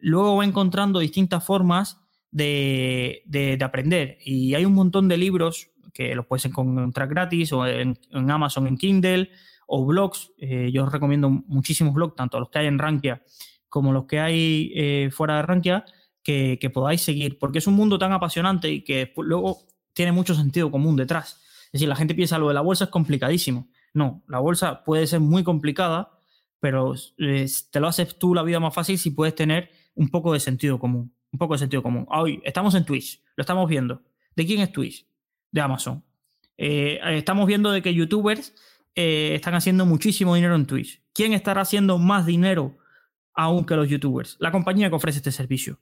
[0.00, 4.18] luego va encontrando distintas formas de, aprender.
[4.24, 8.76] Y hay un montón de libros que los puedes encontrar gratis o en, Amazon, en
[8.76, 9.30] Kindle
[9.66, 10.32] o blogs.
[10.38, 13.22] Eh, yo os recomiendo muchísimos blogs, tanto los que hay en Rankia
[13.70, 15.84] como los que hay eh, fuera de Rankia,
[16.22, 19.62] que, podáis seguir, porque es un mundo tan apasionante y que luego
[19.94, 21.40] tiene mucho sentido común detrás.
[21.66, 23.68] Es decir, la gente piensa lo de la bolsa es complicadísimo.
[23.94, 26.10] No, la bolsa puede ser muy complicada,
[26.60, 30.32] pero eh, te lo haces tú la vida más fácil si puedes tener un poco
[30.32, 31.14] de sentido común.
[31.32, 32.06] Un poco de sentido común.
[32.10, 34.02] Hoy estamos en Twitch, lo estamos viendo.
[34.34, 35.06] ¿De quién es Twitch?
[35.50, 36.04] De Amazon.
[36.56, 38.54] Eh, estamos viendo de que youtubers
[38.94, 41.02] eh, están haciendo muchísimo dinero en Twitch.
[41.12, 42.78] ¿Quién estará haciendo más dinero
[43.32, 44.36] aún que los youtubers?
[44.40, 45.78] La compañía que ofrece este servicio.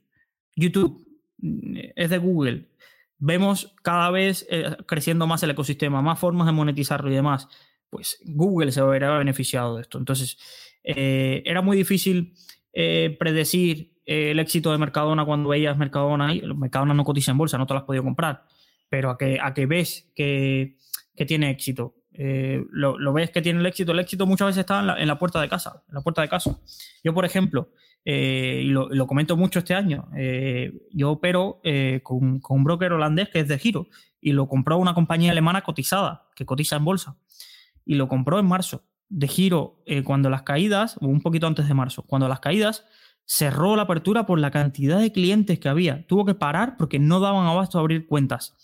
[0.55, 1.05] YouTube
[1.37, 2.69] mm, es de Google.
[3.17, 4.47] Vemos cada vez
[4.85, 7.49] creciendo más el ecosistema, más formas de monetizarlo y demás.
[7.89, 9.97] Pues Google se verá beneficiado de esto.
[9.97, 10.37] Entonces,
[10.83, 12.33] eh, era muy difícil
[12.73, 17.37] eh, predecir eh, el éxito de Mercadona cuando veías Mercadona y Mercadona no cotiza en
[17.37, 18.43] bolsa, no te lo has podido comprar,
[18.89, 20.77] pero a que, a que ves que,
[21.27, 21.95] tiene éxito.
[22.11, 25.47] lo, ves que tiene el éxito, el éxito muchas veces está en la, puerta de
[25.47, 26.57] casa, en la puerta de casa.
[27.03, 27.69] Yo, por ejemplo,
[28.03, 30.09] y lo, comento mucho este año,
[30.91, 31.61] yo opero
[32.01, 33.89] con, con, un broker holandés que es de Giro
[34.21, 37.17] y lo compró una compañía alemana cotizada, que cotiza en bolsa,
[37.85, 41.67] y lo compró en marzo de giro eh, cuando las caídas, o un poquito antes
[41.67, 42.85] de marzo, cuando las caídas
[43.29, 46.07] cerró la apertura por la cantidad de clientes que había.
[46.07, 48.57] Tuvo que parar porque no daban abasto a abrir cuentas.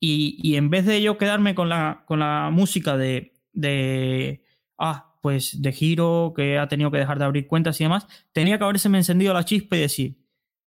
[0.00, 4.44] Y, en vez de yo quedarme con la, con la música de, de,
[4.78, 8.58] ah, pues de giro, que ha tenido que dejar de abrir cuentas y demás, tenía
[8.58, 10.18] que haberse me encendido la chispa y decir,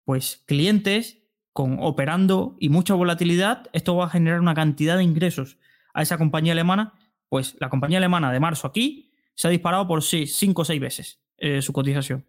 [0.04, 5.58] pues clientes con operando y mucha volatilidad, esto va a generar una cantidad de ingresos
[5.94, 6.94] a esa compañía alemana
[7.28, 11.20] pues la compañía alemana de marzo aquí se ha disparado por 5 o 6 veces
[11.38, 12.24] eh, su cotización.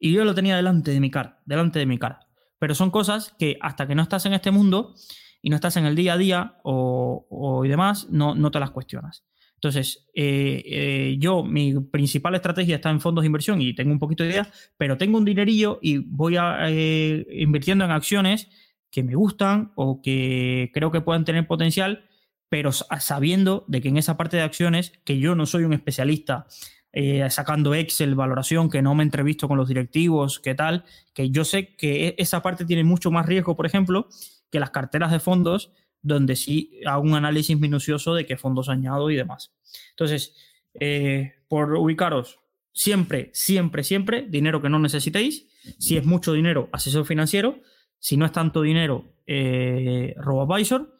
[0.00, 2.26] Y yo lo tenía delante de mi cara, delante de mi cara.
[2.58, 4.94] Pero son cosas que hasta que no estás en este mundo
[5.42, 8.70] y no estás en el día a día o, y demás, no, no, te las
[8.70, 9.24] cuestionas.
[9.54, 13.98] Entonces, eh, eh, yo, mi principal estrategia está en fondos de inversión y tengo un
[13.98, 18.48] poquito de idea, pero tengo un dinerillo y voy a, invirtiendo en acciones
[18.90, 22.04] que me gustan o que creo que puedan tener potencial
[22.50, 26.46] pero sabiendo de que en esa parte de acciones, que yo no soy un especialista
[26.92, 31.44] eh, sacando Excel, valoración, que no me entrevisto con los directivos, qué tal, que yo
[31.44, 34.08] sé que e, esa parte tiene mucho más riesgo, por ejemplo,
[34.50, 35.72] que las carteras de fondos,
[36.02, 39.52] donde sí hago un análisis minucioso de qué fondos añado y demás.
[39.90, 40.34] Entonces,
[40.74, 42.38] eh, por ubicaros,
[42.72, 45.46] siempre, siempre, siempre, dinero que no necesitéis.
[45.78, 47.60] Si es mucho dinero, asesor financiero.
[47.98, 50.96] Si no es tanto dinero, eh, RoboAdvisor.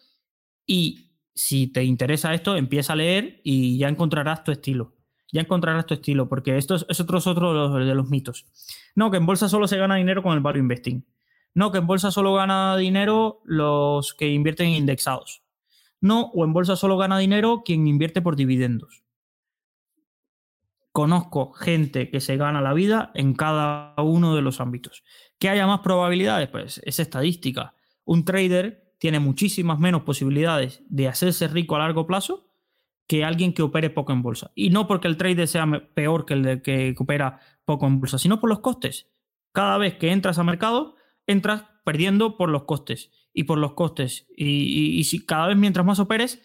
[0.66, 4.99] Y si te interesa esto, empieza a leer y ya encontrarás tu estilo.
[5.32, 8.46] Ya encontrarás tu estilo, porque esto es, otro, otro de los, mitos.
[8.94, 11.04] No, que en bolsa solo se gana dinero con el value investing.
[11.54, 15.42] No, que en bolsa solo gana dinero los que invierten en indexados.
[16.00, 19.02] No, o en bolsa solo gana dinero quien invierte por dividendos.
[20.92, 25.04] Conozco gente que se gana la vida en cada uno de los ámbitos.
[25.38, 26.48] ¿Que haya más probabilidades?
[26.48, 27.74] Pues es estadística.
[28.04, 32.49] Un trader tiene muchísimas menos posibilidades de hacerse rico a largo plazo
[33.10, 34.52] que alguien que opere poco en bolsa.
[34.54, 38.38] Y no porque el trader sea peor que el que opera poco en bolsa, sino
[38.38, 39.10] por los costes.
[39.50, 40.94] Cada vez que entras a mercado,
[41.26, 44.28] entras perdiendo por los costes y por los costes.
[44.36, 46.40] Y, si cada vez mientras más operes,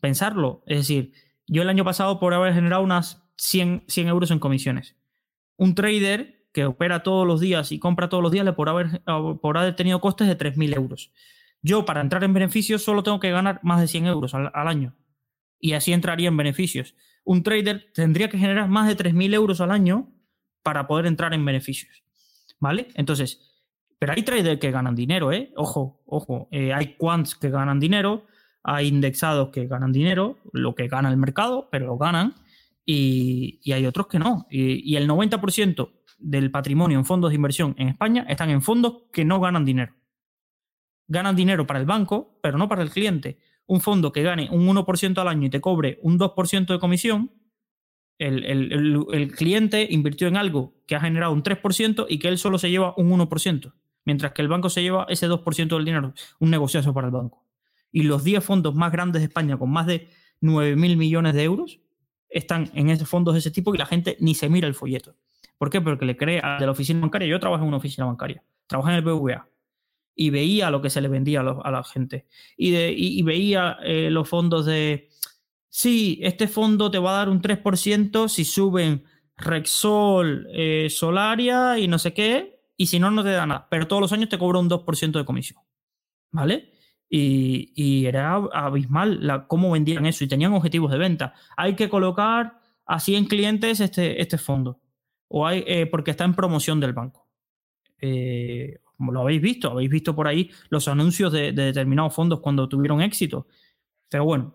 [0.00, 0.62] pensarlo.
[0.68, 1.14] Es decir,
[1.48, 4.94] yo el año pasado por haber generado unas 100, 100 euros en comisiones.
[5.56, 9.02] Un trader que opera todos los días y compra todos los días le por haber,
[9.04, 11.10] haber tenido costes de 3.000 euros.
[11.60, 14.94] Yo para entrar en beneficios solo tengo que ganar más de 100 euros al, año.
[15.58, 16.94] Y así entraría en beneficios.
[17.24, 20.12] Un trader tendría que generar más de 3.000 euros al año
[20.62, 22.02] para poder entrar en beneficios.
[22.58, 22.88] ¿Vale?
[22.94, 23.40] Entonces,
[23.98, 25.52] pero hay traders que ganan dinero, ¿eh?
[25.56, 26.48] Ojo, ojo.
[26.50, 28.26] Eh, hay quants que ganan dinero,
[28.62, 32.34] hay indexados que ganan dinero, lo que gana el mercado, pero lo ganan.
[32.84, 34.46] Y, hay otros que no.
[34.50, 39.02] Y, y el 90% del patrimonio en fondos de inversión en España están en fondos
[39.12, 39.92] que no ganan dinero
[41.08, 43.38] ganan dinero para el banco, pero no para el cliente.
[43.66, 47.32] Un fondo que gane un 1% al año y te cobre un 2% de comisión,
[48.18, 52.70] el, cliente invirtió en algo que ha generado un 3% y que él solo se
[52.70, 53.72] lleva un 1%,
[54.04, 57.44] mientras que el banco se lleva ese 2% del dinero, un negociazo para el banco.
[57.92, 60.08] Y los 10 fondos más grandes de España, con más de
[60.40, 61.80] 9 mil millones de euros,
[62.28, 65.16] están en esos fondos de ese tipo y la gente ni se mira el folleto.
[65.58, 65.80] ¿Por qué?
[65.80, 67.28] Porque le cree a la oficina bancaria.
[67.28, 69.48] Yo trabajo en una oficina bancaria, trabajo en el BVA
[70.16, 72.26] y veía lo que se le vendía a, la gente.
[72.56, 75.10] Y, veía eh, los fondos de,
[75.68, 79.04] sí, este fondo te va a dar un 3% si suben
[79.36, 83.68] Rexol, eh, Solaria y no sé qué, y si no, no te da nada.
[83.70, 85.60] Pero todos los años te cobra un 2% de comisión.
[86.32, 86.72] ¿Vale?
[87.08, 91.34] Y, era abismal la, cómo vendían eso y tenían objetivos de venta.
[91.56, 94.80] Hay que colocar a 100 clientes este, este fondo,
[95.28, 97.28] o hay, eh, porque está en promoción del banco.
[98.00, 102.68] Eh, como lo habéis visto, habéis visto por ahí los anuncios de, determinados fondos cuando
[102.68, 103.46] tuvieron éxito.
[104.08, 104.54] Pero bueno,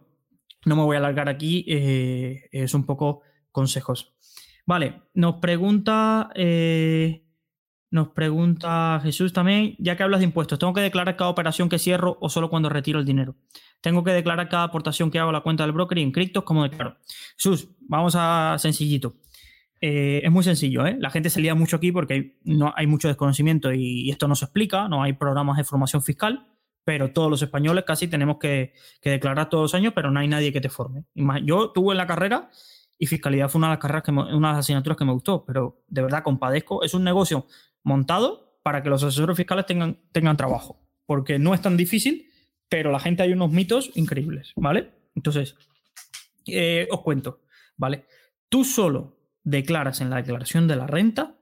[0.65, 3.21] no me voy a alargar aquí, eh, es un poco
[3.51, 4.13] consejos.
[4.65, 6.29] Vale, nos pregunta
[7.91, 11.77] nos pregunta Jesús también, ya que hablas de impuestos, ¿tengo que declarar cada operación que
[11.77, 13.35] cierro o solo cuando retiro el dinero?
[13.81, 16.45] Tengo que declarar cada aportación que hago a la cuenta del broker y en criptos
[16.45, 16.95] como declaro.
[17.35, 19.15] Jesús, vamos a sencillito.
[19.83, 20.95] Eh, es muy sencillo, ¿eh?
[20.99, 24.35] La gente se lía mucho aquí porque hay, no, hay mucho desconocimiento y, esto no
[24.35, 26.47] se explica, no hay programas de formación fiscal,
[26.85, 28.73] pero todos los españoles casi tenemos que,
[29.03, 31.05] declarar todos los años, pero no hay nadie que te forme.
[31.43, 32.51] Yo tuve en la carrera
[32.99, 35.43] y fiscalidad fue una de las carreras que una de las asignaturas que me gustó,
[35.45, 36.83] pero de verdad compadezco.
[36.83, 37.47] Es un negocio
[37.83, 42.27] montado para que los asesores fiscales tengan, tengan trabajo, porque no es tan difícil,
[42.69, 44.91] pero la gente hay unos mitos increíbles, ¿vale?
[45.15, 45.55] Entonces,
[46.45, 47.41] eh, os cuento,
[47.77, 48.05] ¿vale?
[48.47, 51.37] Tú solo declaras en la declaración de la renta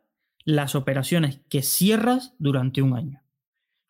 [0.45, 3.21] las operaciones que cierras durante un año.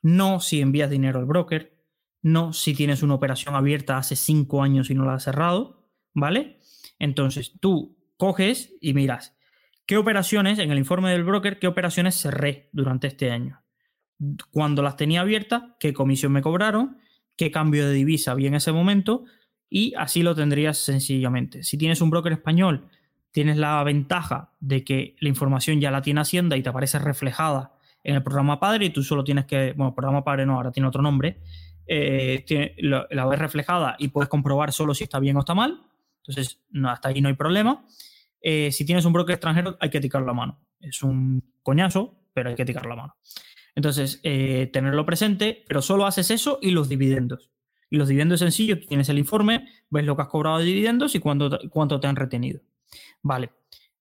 [0.01, 1.77] No si envías dinero al broker,
[2.21, 6.59] no si tienes una operación abierta hace cinco años y no la has cerrado, ¿vale?
[6.97, 9.39] Entonces tú coges y miras,
[9.89, 13.63] ¿Qué operaciones, en el informe del broker, qué operaciones cerré durante este año?
[14.51, 16.99] Cuando las tenía abiertas, qué comisión me cobraron,
[17.35, 19.23] qué cambio de divisa había en ese momento
[19.67, 21.63] y así lo tendrías sencillamente.
[21.63, 22.87] Si tienes un broker español,
[23.31, 27.73] tienes la ventaja de que la información ya la tiene Hacienda y te aparece reflejada
[28.03, 30.87] en el programa padre y tú solo tienes que, bueno, programa padre no, ahora tiene
[30.87, 31.39] otro nombre,
[31.87, 32.45] eh,
[32.79, 35.81] la ves reflejada y puedes comprobar solo si está bien o está mal.
[36.19, 37.85] Entonces, hasta ahí no hay problema.
[38.41, 40.59] Eh, si tienes un broker extranjero hay que eticar la mano.
[40.79, 43.15] Es un coñazo, pero hay que eticar la mano.
[43.75, 47.49] Entonces, eh, tenerlo presente, pero solo haces eso y los dividendos.
[47.89, 51.19] Y los dividendos sencillos, tienes el informe, ves lo que has cobrado de dividendos y
[51.19, 52.61] cuánto, cuánto te han retenido.
[53.21, 53.51] Vale.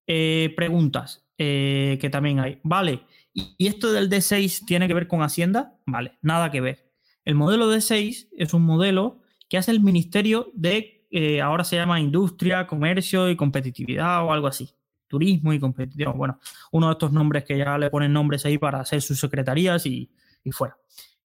[0.06, 2.58] Eh, preguntas que también hay.
[2.64, 3.02] Vale.
[3.32, 5.78] ¿Y esto del D6 tiene que ver con Hacienda?
[5.86, 6.90] Vale, nada que ver.
[7.24, 12.00] El modelo D6 es un modelo que hace el Ministerio de eh, ahora se llama
[12.00, 14.70] industria, comercio y competitividad o algo así.
[15.06, 16.14] Turismo y competitividad.
[16.14, 16.38] Bueno,
[16.72, 20.10] uno de estos nombres que ya le ponen nombres ahí para hacer sus secretarías y,
[20.50, 20.76] fuera.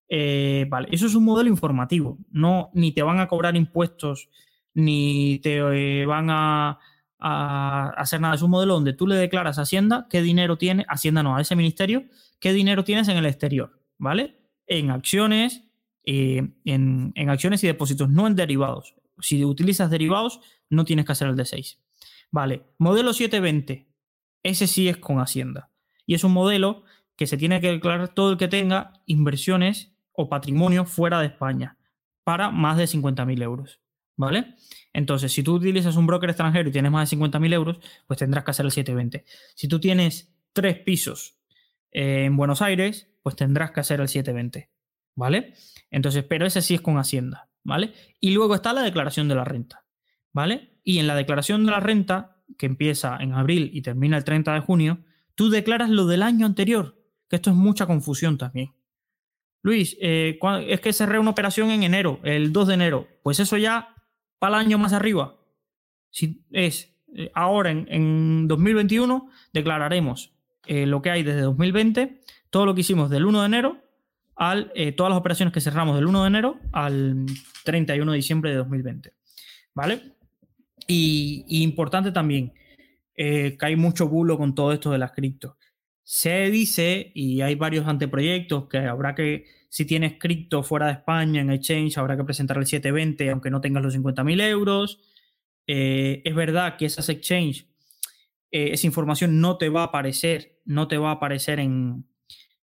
[0.07, 2.17] Eh, vale, eso es un modelo informativo.
[2.31, 4.29] No, ni te van a cobrar impuestos,
[4.73, 6.79] ni te eh, van a,
[7.23, 8.35] hacer nada.
[8.35, 11.41] Es un modelo donde tú le declaras a Hacienda qué dinero tiene, Hacienda no, a
[11.41, 12.03] ese ministerio,
[12.39, 14.39] qué dinero tienes en el exterior, ¿vale?
[14.67, 15.63] En acciones,
[16.03, 21.27] en, en, acciones y depósitos, no en derivados si utilizas derivados, no tienes que hacer
[21.27, 21.77] el D6.
[22.31, 23.87] Vale, modelo 720.
[24.43, 25.69] Ese sí es con Hacienda.
[26.05, 26.83] Y es un modelo
[27.15, 31.77] que se tiene que declarar todo el que tenga inversiones o patrimonio fuera de España
[32.23, 33.79] para más de 50.000 euros.
[34.15, 34.55] ¿Vale?
[34.93, 38.43] Entonces, si tú utilizas un broker extranjero y tienes más de 50.000 euros, pues tendrás
[38.43, 39.25] que hacer el 720.
[39.55, 41.39] Si tú tienes tres pisos
[41.91, 44.69] eh, en Buenos Aires, pues tendrás que hacer el 720.
[45.15, 45.53] ¿Vale?
[45.89, 47.49] Entonces, pero ese sí es con Hacienda.
[47.63, 47.93] ¿vale?
[48.19, 49.85] Y luego está la declaración de la renta,
[50.31, 50.79] ¿vale?
[50.83, 54.53] Y en la declaración de la renta, que empieza en abril y termina el 30
[54.53, 54.99] de junio,
[55.35, 56.97] tú declaras lo del año anterior,
[57.29, 58.73] que esto es mucha confusión también.
[59.61, 60.37] Luis, eh,
[60.67, 63.92] es que cerré una operación en enero, el 2 de enero, pues eso ya
[64.43, 65.37] para el año más arriba.
[66.09, 70.33] Si es eh, ahora en, 2021, declararemos
[70.67, 72.19] eh, lo que hay desde 2020,
[72.49, 73.77] todo lo que hicimos del 1 de enero
[74.35, 77.25] al eh, todas las operaciones que cerramos del 1 de enero al
[77.63, 79.13] 31 de diciembre de 2020.
[79.73, 80.11] ¿Vale?
[80.89, 82.51] Y, importante también,
[83.15, 85.55] que hay mucho bulo con todo esto de las cripto.
[86.03, 91.41] Se dice, y hay varios anteproyectos, que habrá que, si tienes cripto fuera de España
[91.41, 94.99] en Exchange, habrá que presentar el 720 aunque no tengas los 50.000 euros.
[95.65, 97.65] Eh, es verdad que esas exchange,
[98.51, 102.05] esa información no te va a aparecer, no te va a aparecer en,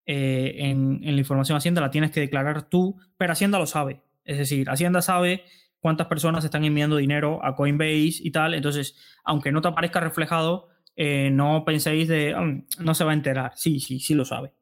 [0.07, 4.01] eh, en, la información Hacienda la tienes que declarar tú, pero Hacienda lo sabe.
[4.25, 5.45] Es decir, Hacienda sabe
[5.81, 8.55] cuántas personas están enviando dinero a Coinbase y tal.
[8.55, 13.15] Entonces, aunque no te aparezca reflejado, eh, no penséis de, "Ah, no se va a
[13.15, 13.53] enterar.
[13.57, 14.55] Sí, sí, sí lo sabe.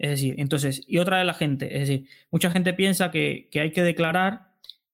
[0.00, 3.60] Es decir, entonces, y otra de la gente, es decir, mucha gente piensa que, que
[3.60, 4.52] hay que declarar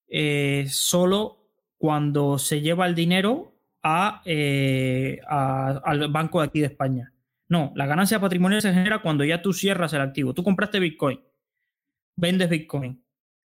[0.09, 1.49] eh, solo
[1.79, 7.13] cuando se lleva el dinero a, eh, a- al banco de aquí de España.
[7.49, 10.35] No, la ganancia patrimonial se genera cuando ya tú cierras el activo.
[10.35, 11.21] Tú compraste Bitcoin,
[12.17, 13.03] vendes Bitcoin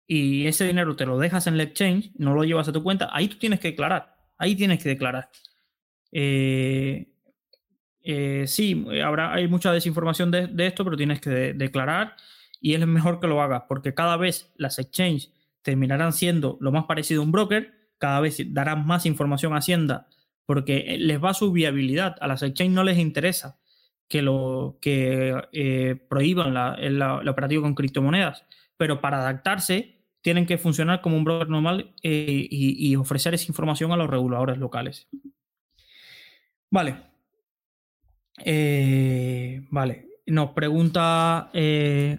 [0.08, 3.10] y ese dinero te lo dejas en el exchange, no lo llevas a tu cuenta,
[3.14, 4.16] ahí tú tienes que declarar.
[4.40, 5.30] Ahí tienes que declarar.
[6.12, 7.13] Eh,
[8.04, 12.16] eh, sí, habrá, hay mucha desinformación de, esto, pero tienes que de- declarar
[12.60, 15.32] y es mejor que lo hagas porque cada vez las exchanges
[15.62, 20.08] terminarán siendo lo más parecido a un broker, cada vez darán más información a Hacienda
[20.46, 22.18] porque les va su viabilidad.
[22.20, 23.60] A las exchanges no les interesa
[24.10, 28.44] que, lo, que eh, prohíban la, el, operativo con criptomonedas,
[28.76, 33.48] pero para adaptarse tienen que funcionar como un broker normal eh, y, y ofrecer esa
[33.48, 35.08] información a los reguladores locales.
[36.70, 37.13] Vale.
[38.38, 40.08] Eh, vale.
[40.26, 42.18] Nos pregunta eh.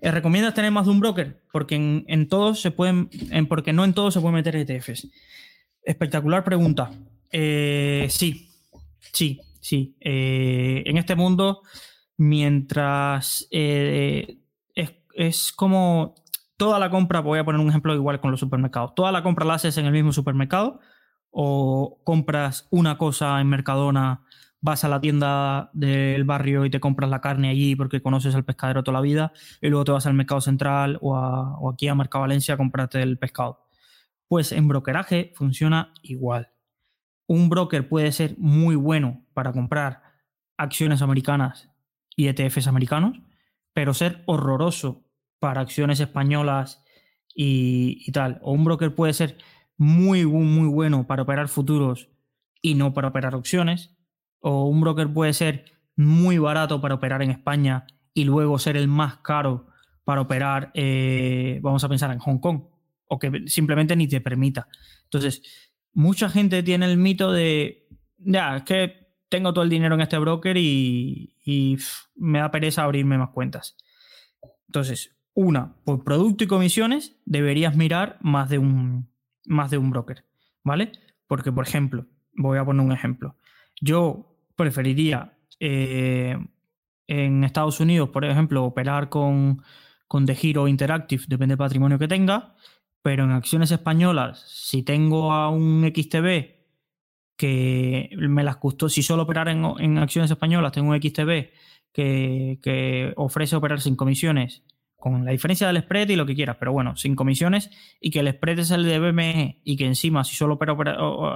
[0.00, 1.42] Eh, ¿Recomiendas tener más de un broker?
[1.52, 3.08] Porque en, en todos se pueden.
[3.30, 5.08] en- porque no en todos se pueden meter ETFs.
[5.84, 6.90] Espectacular pregunta.
[7.30, 8.50] Eh, sí,
[9.12, 9.96] sí, sí.
[10.00, 11.62] En este mundo,
[12.16, 14.36] mientras es,
[15.14, 16.14] es como
[16.56, 18.94] toda la compra, voy a poner un ejemplo igual con los supermercados.
[18.94, 20.80] Toda la compra la haces en el mismo supermercado
[21.30, 24.22] o compras una cosa en Mercadona,
[24.62, 28.44] vas a la tienda del barrio y te compras la carne allí porque conoces al
[28.44, 32.22] pescadero toda la vida y luego te vas al mercado central o, aquí a Mercado
[32.22, 33.66] Valencia a comprarte el pescado.
[34.28, 36.52] Pues en brokeraje funciona igual.
[37.26, 40.02] Un broker puede ser muy bueno para comprar
[40.56, 41.68] acciones americanas
[42.16, 43.18] y ETFs americanos,
[43.74, 45.04] pero ser horroroso
[45.40, 46.84] para acciones españolas
[47.34, 48.38] y, y tal.
[48.42, 49.38] O un broker puede ser
[49.76, 52.08] muy, muy bueno para operar futuros
[52.60, 53.96] y no para operar opciones.
[54.42, 55.64] O un broker puede ser
[55.96, 59.68] muy barato para operar en España y luego ser el más caro
[60.04, 62.62] para operar, eh, vamos a pensar, en Hong Kong.
[63.06, 64.68] O que simplemente ni te permita.
[65.04, 65.42] Entonces,
[65.92, 67.88] mucha gente tiene el mito de,
[68.18, 71.28] ya, es que tengo todo el dinero en este broker y,
[72.16, 73.76] me da pereza abrirme más cuentas.
[74.68, 79.10] Entonces, una, por producto y comisiones deberías mirar más de un,
[79.46, 80.24] más de un broker,
[80.62, 80.92] ¿vale?
[81.26, 83.36] Porque, por ejemplo, voy a poner un ejemplo.
[83.80, 84.31] Yo
[84.62, 86.36] preferiría eh,
[87.06, 89.62] en Estados Unidos, por ejemplo, operar con,
[90.06, 92.54] con The Hero Interactive, depende del patrimonio que tenga,
[93.02, 96.62] pero en acciones españolas, si tengo a un XTB
[97.36, 101.50] que me las costó, si solo operar en, en acciones españolas, tengo un XTB
[101.92, 104.62] que, que ofrece operar sin comisiones,
[105.02, 108.20] con la diferencia del spread y lo que quieras, pero bueno, sin comisiones y que
[108.20, 110.78] el spread es el de BME y que encima, si solo opero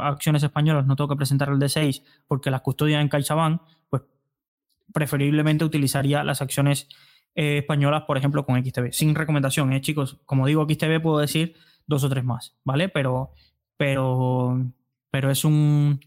[0.00, 3.60] acciones españolas, no tengo que presentar el D6 porque las custodian en CaixaBank,
[3.90, 4.04] pues
[4.92, 6.88] preferiblemente utilizaría las acciones
[7.34, 8.92] eh, españolas, por ejemplo, con XTB.
[8.92, 10.20] Sin recomendación, ¿eh, chicos?
[10.26, 11.56] Como digo, XTB puedo decir
[11.88, 12.88] dos o tres más, ¿vale?
[12.88, 13.32] Pero,
[13.76, 14.64] pero,
[15.10, 15.98] pero es un,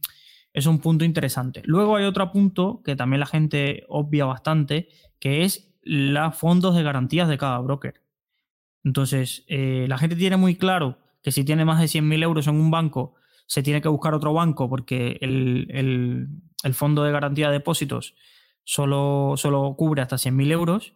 [0.54, 1.62] es un punto interesante.
[1.66, 4.88] Luego hay otro punto que también la gente obvia bastante,
[5.20, 8.02] que es los fondos de garantías de cada broker.
[8.84, 12.56] Entonces, eh, la gente tiene muy claro que si tiene más de 100.000 euros en
[12.56, 13.16] un banco,
[13.48, 16.28] se tiene que buscar otro banco porque el, el-
[16.64, 18.14] el fondo de garantía de depósitos
[18.64, 20.94] solo, solo cubre hasta 100.000 euros,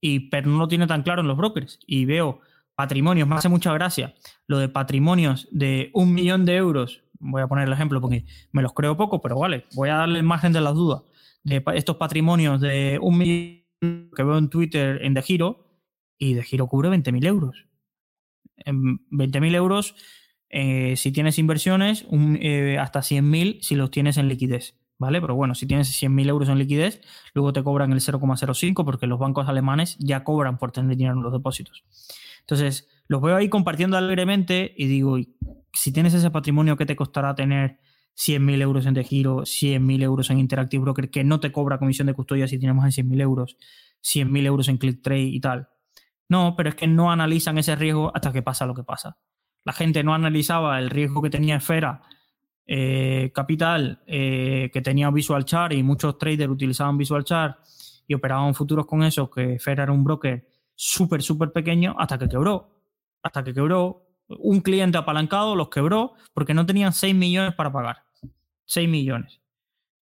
[0.00, 1.78] y, pero no lo tiene tan claro en los brokers.
[1.86, 2.40] Y veo
[2.74, 4.14] patrimonios, me hace mucha gracia
[4.46, 7.02] lo de patrimonios de un millón de euros.
[7.18, 10.22] Voy a poner el ejemplo porque me los creo poco, pero vale, voy a darle
[10.22, 11.02] margen de las dudas.
[11.42, 15.66] De estos patrimonios de un millón que veo en Twitter en De Giro,
[16.18, 17.66] y De Giro cubre 20.000 euros.
[18.56, 19.94] En 20.000 euros,
[20.50, 24.76] eh, si tienes inversiones, un, eh, hasta 100.000 si los tienes en liquidez.
[24.98, 25.22] ¿Vale?
[25.22, 27.00] Pero bueno, si tienes 100.000 euros en liquidez,
[27.32, 31.22] luego te cobran el 0,05 porque los bancos alemanes ya cobran por tener dinero en
[31.22, 31.84] los depósitos.
[32.40, 35.16] Entonces, los veo ahí compartiendo alegremente y digo,
[35.72, 37.78] si tienes ese patrimonio que te costará tener
[38.16, 42.06] 100.000 euros en De Giro, 100.000 euros en Interactive Broker, que no te cobra comisión
[42.06, 43.56] de custodia si tienes más de 100.000 euros,
[44.02, 45.68] 100.000 euros en ClickTrade y tal.
[46.28, 49.18] No, pero es que no analizan ese riesgo hasta que pasa lo que pasa.
[49.64, 52.02] La gente no analizaba el riesgo que tenía Esfera
[52.66, 57.58] eh, Capital, eh, que tenía Visual Chart y muchos traders utilizaban Visual Chart
[58.06, 62.28] y operaban futuros con eso, que Esfera era un broker súper, súper pequeño, hasta que
[62.28, 62.70] quebró.
[63.22, 64.09] Hasta que quebró.
[64.38, 68.04] Un cliente apalancado los quebró porque no tenían 6 millones para pagar.
[68.66, 69.40] 6 millones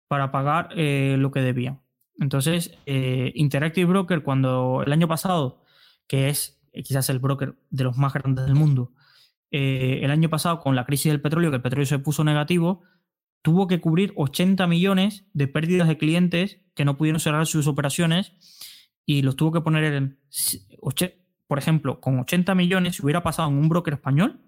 [0.08, 1.80] para pagar eh, lo que debían.
[2.18, 5.62] Entonces, eh, Interactive Broker, cuando el año pasado,
[6.06, 8.92] que es eh, quizás el broker de los más grandes del mundo,
[9.50, 12.82] el año pasado con la crisis del petróleo, que el petróleo se puso negativo,
[13.40, 18.32] tuvo que cubrir 80 millones de pérdidas de clientes que no pudieron cerrar sus operaciones
[19.06, 20.18] y los tuvo que poner en,
[21.54, 24.40] por ejemplo, con 80 millones, si hubiera pasado en un broker español,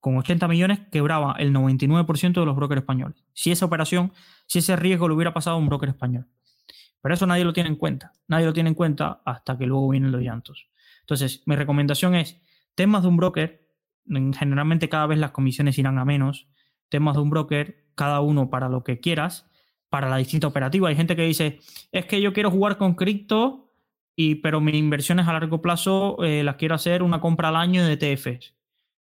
[0.00, 3.22] con 80 millones quebraba el 99% de los brokers españoles.
[3.34, 4.12] Si esa operación,
[4.48, 6.26] si ese riesgo lo hubiera pasado a un broker español.
[7.00, 8.14] Pero eso nadie lo tiene en cuenta.
[8.26, 10.66] Nadie lo tiene en cuenta hasta que luego vienen los llantos.
[11.02, 12.42] Entonces, mi recomendación es,
[12.74, 13.68] temas de un broker,
[14.36, 16.48] generalmente cada vez las comisiones irán a menos,
[16.88, 19.48] temas de un broker, cada uno para lo que quieras,
[19.88, 20.88] para la distinta operativa.
[20.88, 21.60] Hay gente que dice,
[21.92, 23.69] es que yo quiero jugar con cripto,
[24.22, 27.86] y, pero mis inversiones a largo plazo eh, las quiero hacer una compra al año
[27.86, 28.54] de ETFs.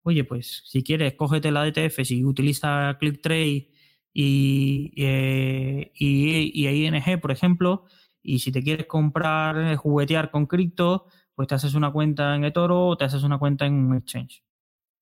[0.03, 3.69] Oye, pues si quieres, cógete la de ETFs y utiliza ClickTrade
[4.13, 7.85] y, eh, y, y, ING, por ejemplo,
[8.21, 12.43] y si te quieres comprar, eh, juguetear con cripto, pues te haces una cuenta en
[12.43, 14.43] eToro o te haces una cuenta en un exchange.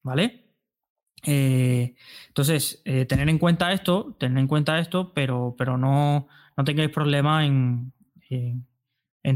[0.03, 0.45] ¿Vale?
[1.25, 1.95] Eh,
[2.27, 7.47] entonces, tener en cuenta esto, tener en cuenta esto, pero, pero no, no tengáis problema
[7.47, 7.93] en,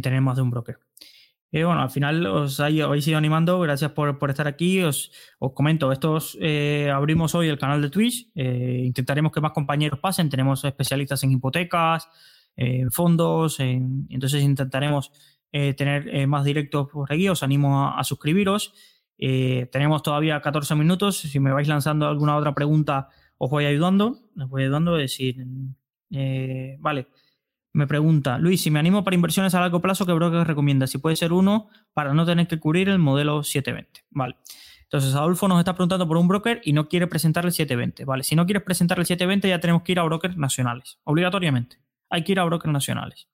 [0.02, 0.80] tener más de un broker.
[1.52, 4.84] Eh, bueno, al final os habéis ido animando, gracias por, por estar aquí.
[4.84, 6.38] Os, os comento, estos
[6.94, 12.08] abrimos hoy el canal de Twitch, intentaremos que más compañeros pasen, tenemos especialistas en hipotecas,
[12.56, 15.12] en fondos, entonces intentaremos
[15.52, 18.74] tener más directos por aquí, os animo a suscribiros.
[19.18, 21.18] Eh, tenemos todavía 14 minutos.
[21.18, 24.20] Si me vais lanzando alguna otra pregunta, os voy ayudando.
[24.38, 25.46] Os voy ayudando a decir.
[26.12, 27.08] Eh, vale.
[27.78, 30.88] Me pregunta, Luis, si me animo para inversiones a largo plazo, ¿qué broker recomienda?
[30.88, 34.04] Si puede ser uno para no tener que cubrir el modelo 720.
[34.10, 34.36] Vale.
[34.82, 38.04] Entonces, Adolfo nos está preguntando por un broker y no quiere presentar el 720.
[38.04, 38.24] Vale.
[38.24, 40.98] Si no quieres presentar el 720, ya tenemos que ir a brokers nacionales.
[41.04, 41.78] Obligatoriamente.
[42.10, 43.28] Hay que ir a brokers nacionales.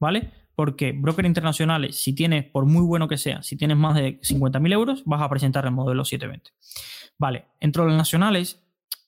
[0.00, 0.28] ¿Vale?
[0.56, 4.72] Porque broker internacionales, si tienes, por muy bueno que sea, si tienes más de 50.000
[4.72, 6.50] euros, vas a presentar el modelo 720.
[7.16, 8.60] Vale, entre los nacionales,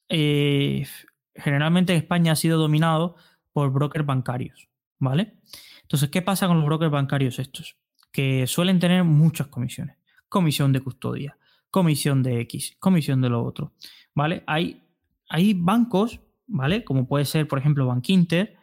[0.08, 0.86] eh,
[1.34, 3.16] generalmente España ha sido dominado
[3.52, 4.68] por brokers bancarios.
[4.98, 5.40] ¿Vale?
[5.82, 7.76] Entonces, ¿qué pasa con los brokers bancarios estos?
[8.12, 9.96] Que suelen tener muchas comisiones.
[10.28, 11.38] Comisión de custodia,
[11.70, 13.74] comisión de X, comisión de lo otro.
[14.14, 14.42] ¿Vale?
[14.46, 14.82] Hay,
[15.28, 16.84] hay bancos, ¿vale?
[16.84, 18.56] Como puede ser, por ejemplo, Bankinter,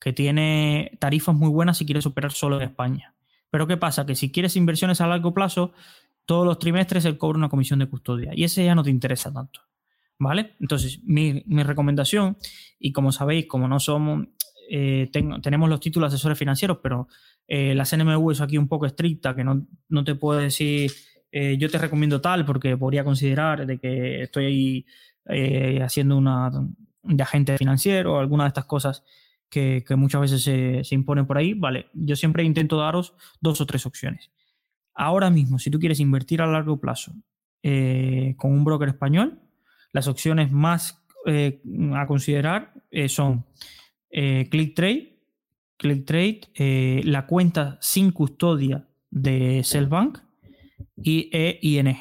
[0.00, 3.14] que tiene tarifas muy buenas si quieres operar solo en España.
[3.50, 4.04] Pero ¿qué pasa?
[4.04, 5.72] Que si quieres inversiones a largo plazo,
[6.26, 9.32] todos los trimestres él cobra una comisión de custodia y ese ya no te interesa
[9.32, 9.60] tanto.
[10.18, 10.56] ¿Vale?
[10.60, 12.38] Entonces, mi, recomendación,
[12.78, 14.26] y como sabéis, como no somos,
[14.68, 15.10] eh,
[15.42, 17.08] tenemos los títulos asesores financieros, pero
[17.46, 20.90] eh, la CNMV es aquí un poco estricta, que no, no te puedo decir,
[21.30, 24.86] eh, yo te recomiendo tal, porque podría considerar de que estoy
[25.82, 26.50] haciendo una
[27.02, 29.02] de agente financiero o alguna de estas cosas
[29.48, 33.66] que, muchas veces se, se, imponen por ahí, vale, yo siempre intento daros dos o
[33.66, 34.30] tres opciones.
[34.94, 37.12] Ahora mismo, si tú quieres invertir a largo plazo
[37.62, 39.40] eh, con un broker español,
[39.92, 41.60] las opciones más eh,
[41.94, 42.72] a considerar
[44.10, 45.18] eh, ClickTrade,
[45.76, 50.18] ClickTrade, la cuenta sin custodia de Cellbank
[50.96, 51.96] y e ING,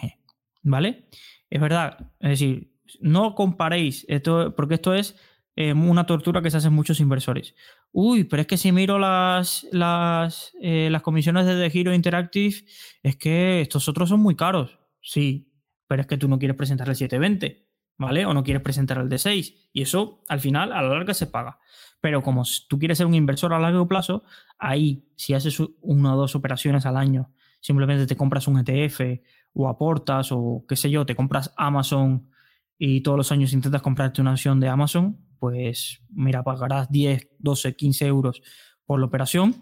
[0.64, 1.08] ¿vale?
[1.50, 5.16] Es verdad, es decir, no comparéis esto, porque esto es
[5.56, 7.56] eh, una tortura que se hacen muchos inversores.
[7.92, 12.66] Uy, pero es que si miro las, las, eh, las comisiones de The Hero Interactive,
[13.02, 14.78] es que estos otros son muy caros.
[15.02, 15.54] Sí,
[15.88, 17.65] pero es que tú no quieres presentar el 720,
[17.98, 18.26] ¿vale?
[18.26, 19.70] O no quieres presentar el D6.
[19.74, 21.60] Y eso al final, a la larga, se paga.
[22.02, 24.24] Pero como tú quieres ser un inversor a largo plazo,
[24.58, 29.22] ahí, si haces una o dos operaciones al año, simplemente te compras un ETF
[29.54, 32.30] o aportas o qué sé yo, te compras Amazon
[32.78, 37.76] y todos los años intentas comprarte una acción de Amazon, pues mira, pagarás 10, 12,
[37.76, 38.42] 15 euros
[38.86, 39.56] por la operación,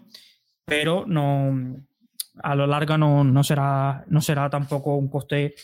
[0.64, 1.78] pero no
[2.42, 5.54] a lo largo no, será, no será tampoco un coste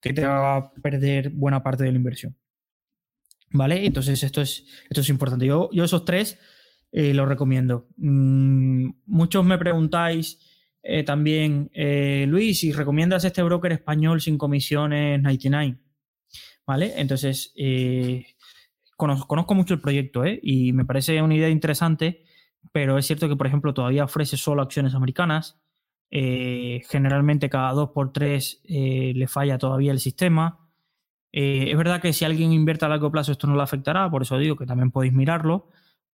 [0.00, 2.36] que te haga perder buena parte de la inversión.
[3.52, 3.84] ¿Vale?
[3.84, 5.46] Entonces esto es, esto es importante.
[5.46, 6.38] Yo, yo esos tres
[6.92, 7.88] eh, los recomiendo.
[7.96, 10.38] Mm, muchos me preguntáis
[10.82, 15.78] eh, también, eh, Luis, si recomiendas este broker español sin comisiones 99.
[16.66, 16.92] ¿Vale?
[16.96, 17.52] Entonces,
[18.96, 22.22] conozco, mucho el proyecto y me parece una idea interesante,
[22.70, 25.60] pero es cierto que, por ejemplo, todavía ofrece solo acciones americanas.
[26.10, 30.68] Eh, generalmente cada dos por tres eh, le falla todavía el sistema.
[31.32, 34.36] es verdad que si alguien invierte a largo plazo esto no le afectará, por eso
[34.38, 35.68] digo que también podéis mirarlo,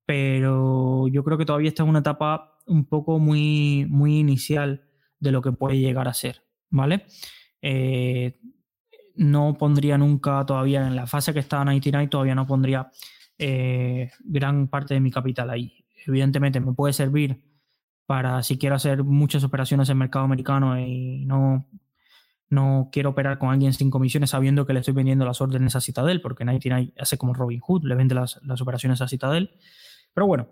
[0.05, 4.85] pero yo creo que todavía está en una etapa un poco muy, muy inicial
[5.19, 7.07] de lo que puede llegar a ser, ¿vale?
[9.17, 12.91] no pondría nunca todavía en la fase que está 99, todavía no pondría
[13.39, 15.85] eh, gran parte de mi capital ahí.
[16.07, 17.43] Evidentemente me puede servir
[18.07, 21.69] para si quiero hacer muchas operaciones en mercado americano y no,
[22.49, 25.81] No quiero operar con alguien sin comisiones sabiendo que le estoy vendiendo las órdenes a
[25.81, 29.51] Citadel, porque tiene, hace como Robin Hood, le vende las, operaciones a Citadel.
[30.15, 30.49] Pero bueno,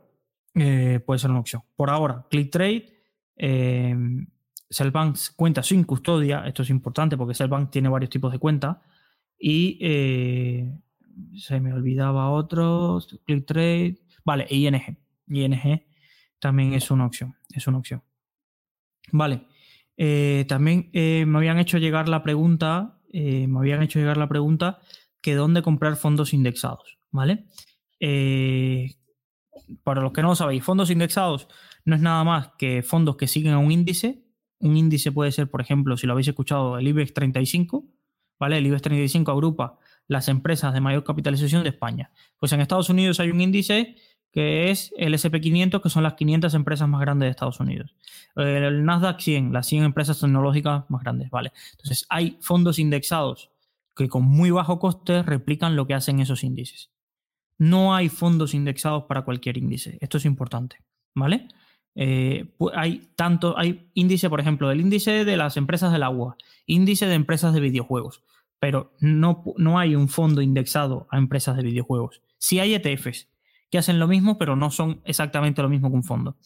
[0.55, 1.63] eh, puede ser una opción.
[1.77, 2.89] Por ahora, ClickTrade,
[3.37, 3.97] eh,
[4.69, 8.83] Cellbank cuenta sin custodia, esto es importante porque Cellbank tiene varios tipos de cuenta.
[9.39, 10.73] Y eh,
[11.37, 14.99] se me olvidaba otro, ClickTrade, vale, ING.
[15.29, 15.94] ING
[16.45, 18.03] también es una opción, es una opción.
[19.13, 19.47] Vale,
[19.97, 24.29] eh, también eh, me habían hecho llegar la pregunta, eh, me habían hecho llegar la
[24.29, 24.79] pregunta
[25.23, 27.47] que dónde comprar fondos indexados, ¿vale?
[29.83, 31.49] para los que no lo sabéis, fondos indexados
[31.87, 34.27] no es nada más que fondos que siguen a un índice.
[34.59, 37.87] Un índice puede ser, por ejemplo, si lo habéis escuchado, el IBEX 35,
[38.39, 38.59] ¿vale?
[38.59, 42.13] El IBEX 35 agrupa las empresas de mayor capitalización de España.
[42.39, 43.97] Pues en Estados Unidos hay un índice
[44.35, 47.95] que es el SP500, que son las 500 empresas más grandes de Estados Unidos.
[48.35, 51.53] El Nasdaq 100, las 100 empresas tecnológicas más grandes, ¿vale?
[51.71, 53.53] Entonces, hay fondos indexados
[53.95, 56.91] que con muy bajo coste replican lo que hacen esos índices.
[57.59, 59.99] No hay fondos indexados para cualquier índice.
[60.01, 60.79] Esto es importante,
[61.15, 61.47] ¿vale?
[61.95, 67.07] Eh, hay tanto, hay índice, por ejemplo, el índice de las empresas del agua, índice
[67.07, 68.25] de empresas de videojuegos,
[68.59, 72.21] pero no, no hay un fondo indexado a empresas de videojuegos.
[72.39, 73.29] Sí hay ETFs,
[73.75, 76.37] que hacen lo mismo, pero no son exactamente lo mismo que un fondo.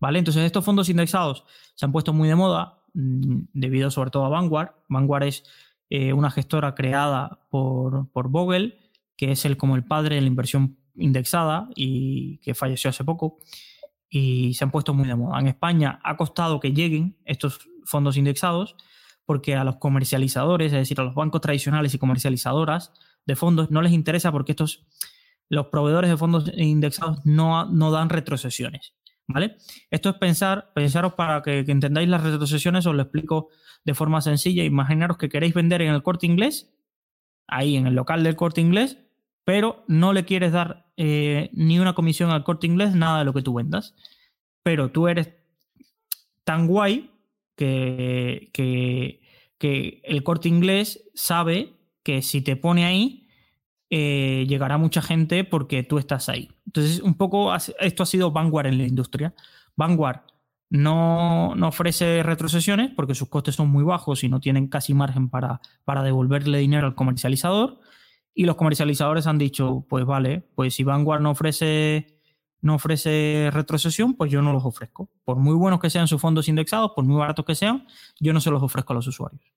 [0.00, 0.18] ¿Vale?
[0.18, 4.28] Entonces, estos fondos indexados se han puesto muy de moda mm, debido sobre todo a
[4.28, 4.72] Vanguard.
[4.90, 5.44] Vanguard es
[5.88, 8.76] eh, una gestora creada por, por Vogel,
[9.16, 13.38] que es el, como el padre de la inversión indexada y que falleció hace poco.
[14.10, 15.40] Y se han puesto muy de moda.
[15.40, 18.76] En España ha costado que lleguen estos fondos indexados
[19.24, 22.92] porque a los comercializadores, es decir, a los bancos tradicionales y comercializadoras
[23.24, 24.84] de fondos, no les interesa porque estos
[25.48, 28.94] los proveedores de fondos indexados no, no dan retrocesiones.
[29.26, 29.56] ¿Vale?
[29.90, 33.48] Esto es pensar, pensaros para que, entendáis las retrocesiones, os lo explico
[33.84, 34.64] de forma sencilla.
[34.64, 36.74] Imaginaros que queréis vender en el corte inglés,
[37.46, 38.98] ahí en el local del corte inglés,
[39.44, 43.32] pero no le quieres dar eh, ni una comisión al corte inglés, nada de lo
[43.32, 43.94] que tú vendas.
[44.62, 45.30] Pero tú eres
[46.44, 47.10] tan guay
[47.56, 49.22] que, que,
[49.58, 51.72] que el corte inglés sabe
[52.02, 53.23] que si te pone ahí,
[53.96, 56.50] eh, llegará mucha gente porque tú estás ahí.
[56.66, 59.32] Entonces, un poco esto ha sido Vanguard en la industria.
[59.76, 60.22] Vanguard
[60.68, 65.60] no, ofrece retrocesiones porque sus costes son muy bajos y no tienen casi margen para,
[65.84, 67.78] para devolverle dinero al comercializador.
[68.34, 72.18] Y los comercializadores han dicho, pues vale, pues si Vanguard no ofrece,
[72.62, 75.08] no ofrece retrocesión, pues yo no los ofrezco.
[75.24, 77.86] Por muy buenos que sean sus fondos indexados, por muy baratos que sean,
[78.18, 79.52] yo no se los ofrezco a los usuarios.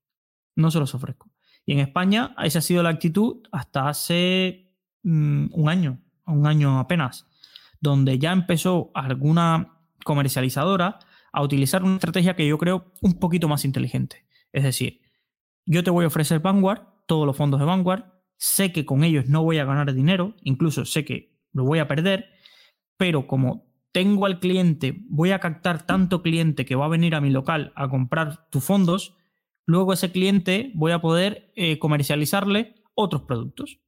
[0.56, 1.28] No se los ofrezco.
[1.68, 4.72] Y en España esa ha sido la actitud hasta hace
[5.04, 7.28] mm, un año, un año apenas,
[7.82, 11.00] donde ya empezó alguna comercializadora
[11.34, 14.26] a utilizar una estrategia que yo creo un poquito más inteligente.
[14.54, 15.02] Es decir,
[15.66, 18.06] yo te voy a ofrecer Vanguard, todos los fondos de Vanguard,
[18.38, 21.88] sé que con ellos no voy a ganar dinero, incluso sé que lo voy a
[21.90, 22.30] perder,
[22.96, 27.20] pero como tengo al cliente, voy a captar tanto cliente que va a venir a
[27.20, 29.17] mi local a comprar tus fondos,
[29.68, 33.80] luego ese cliente voy a poder eh, comercializarle otros productos.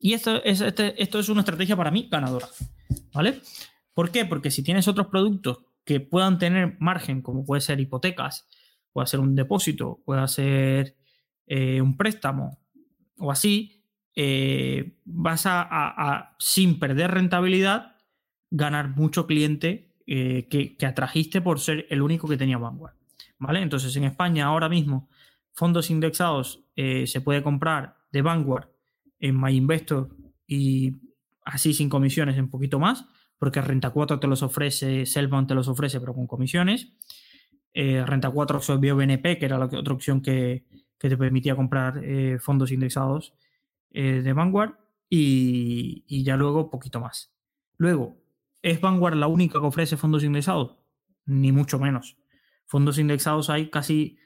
[0.00, 2.48] Y esto es, este, esto es una estrategia para mí ganadora.
[3.12, 3.40] ¿Vale?
[3.94, 4.24] ¿Por qué?
[4.24, 8.48] Porque si tienes otros productos que puedan tener margen, como puede ser hipotecas,
[8.92, 10.96] puede ser un depósito, puede ser
[11.46, 12.58] eh, un préstamo
[13.18, 13.84] o así,
[14.16, 17.96] eh, vas a, sin perder rentabilidad,
[18.50, 22.99] ganar mucho cliente que, que atrajiste por ser el único que tenía Vanguard.
[23.48, 25.08] Entonces en España ahora mismo
[25.52, 28.68] fondos indexados eh, se puede comprar de Vanguard
[29.18, 30.16] en MyInvestor
[30.46, 30.96] y
[31.44, 33.06] así sin comisiones un poquito más,
[33.38, 36.92] porque Renta 4 te los ofrece, Selvan te los ofrece, pero con comisiones.
[37.72, 40.64] Eh, Renta 4 absorbió BNP, que era la otra opción que,
[40.98, 43.32] te permitía comprar eh, fondos indexados
[43.90, 44.74] de Vanguard,
[45.08, 47.34] y, y, ya luego poquito más.
[47.78, 48.16] Luego,
[48.62, 50.76] ¿es Vanguard la única que ofrece fondos indexados?
[51.24, 52.19] Ni mucho menos
[52.70, 54.16] fondos indexados hay casi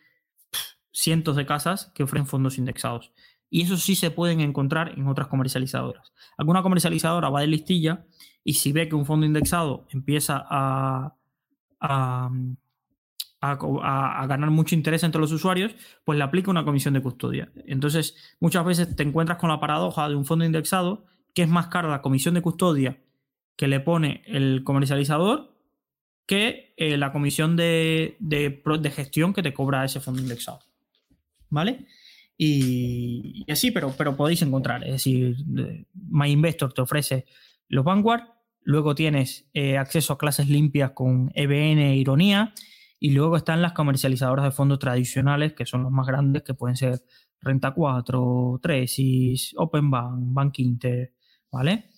[0.92, 3.10] cientos de casas que ofrecen fondos indexados.
[3.48, 6.12] Y eso sí se pueden encontrar en otras comercializadoras.
[6.36, 8.04] Alguna comercializadora va de listilla
[8.44, 11.16] y si ve que un fondo indexado empieza a,
[11.80, 12.30] a,
[14.26, 15.74] ganar mucho interés entre los usuarios,
[16.04, 17.50] pues le aplica una comisión de custodia.
[17.66, 21.68] Entonces, muchas veces te encuentras con la paradoja de un fondo indexado que es más
[21.68, 23.02] cara la comisión de custodia
[23.56, 25.53] que le pone el comercializador
[26.26, 28.16] que eh, la comisión de,
[28.94, 30.60] gestión que te cobra ese fondo indexado.
[31.50, 31.86] ¿Vale?
[32.36, 34.84] Y, así, pero, pero podéis encontrar.
[34.84, 35.36] Es decir,
[35.94, 37.26] MyInvestor te ofrece
[37.68, 38.22] los Vanguard,
[38.62, 42.54] luego tienes eh, acceso a clases limpias con EBN e Ironía,
[42.98, 46.76] Y luego están las comercializadoras de fondos tradicionales, que son los más grandes, que pueden
[46.76, 47.02] ser
[47.40, 51.12] Renta 4, Tresis, Open Bank, Bank Inter,
[51.52, 51.90] ¿vale?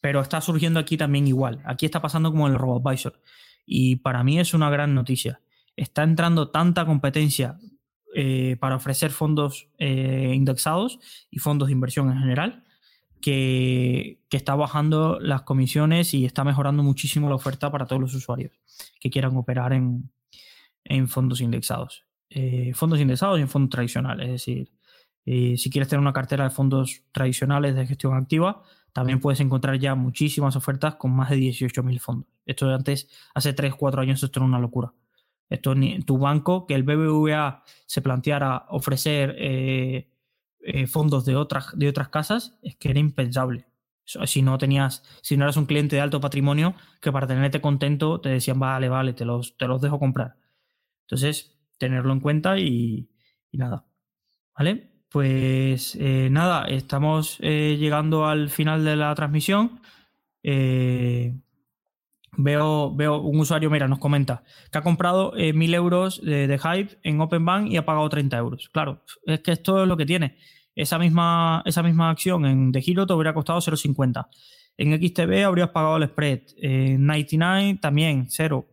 [0.00, 1.60] Pero está surgiendo aquí también igual.
[1.66, 3.20] Aquí está pasando como el RoboAdvisor.
[3.66, 5.40] Y para mí es una gran noticia.
[5.74, 7.58] Está entrando tanta competencia
[8.14, 10.98] eh, para ofrecer fondos eh, indexados
[11.30, 12.64] y fondos de inversión en general
[13.20, 18.52] que, está bajando las comisiones y está mejorando muchísimo la oferta para todos los usuarios
[19.00, 20.10] que quieran operar en,
[21.08, 22.04] fondos indexados.
[22.30, 24.26] Eh, fondos indexados y en fondos tradicionales.
[24.26, 24.70] Es decir,
[25.58, 28.62] si quieres tener una cartera de fondos tradicionales de gestión activa,
[28.96, 32.30] también puedes encontrar ya muchísimas ofertas con más de 18.000 fondos.
[32.46, 34.94] Esto antes, hace 3, 4 años, esto era una locura.
[35.50, 40.10] Esto ni tu banco, que el BBVA se planteara ofrecer eh,
[40.60, 43.66] eh, fondos de otras, de otras casas, es que era impensable.
[44.06, 48.22] Si no tenías, si no eras un cliente de alto patrimonio, que para tenerte contento
[48.22, 50.38] te decían, vale, vale, te los, te los dejo comprar.
[51.02, 53.10] Entonces, tenerlo en cuenta y,
[53.50, 53.84] y nada.
[54.56, 54.95] ¿Vale?
[55.10, 59.80] Pues eh, nada, estamos eh, llegando al final de la transmisión.
[60.42, 61.32] Eh,
[62.36, 67.20] veo, veo un usuario, mira, nos comenta que ha comprado mil euros de, Hype en
[67.20, 68.68] Open Bank y ha pagado 30 euros.
[68.72, 70.38] Claro, es que esto es lo que tiene.
[70.74, 74.28] Esa misma, esa misma acción en De Giro te hubiera costado 0,50.
[74.76, 76.40] En XTB habrías pagado el spread.
[76.58, 78.68] En 99 también, cero.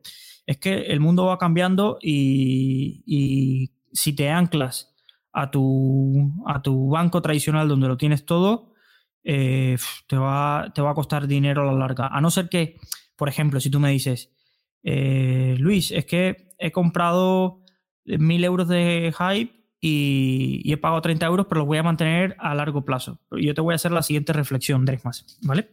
[0.45, 4.92] Es que el mundo va cambiando y si te anclas
[5.33, 8.73] a tu, a tu banco tradicional donde lo tienes todo,
[9.23, 9.77] eh,
[10.07, 12.07] te, va, te va a costar dinero a la larga.
[12.07, 12.77] A no ser que,
[13.15, 14.31] por ejemplo, si tú me dices,
[14.83, 17.61] eh, Luis, es que he comprado
[18.05, 22.53] mil euros de hype y, he pagado 30 euros, pero los voy a mantener a
[22.53, 23.19] largo plazo.
[23.31, 25.71] Yo te voy a hacer la siguiente reflexión, más ¿vale?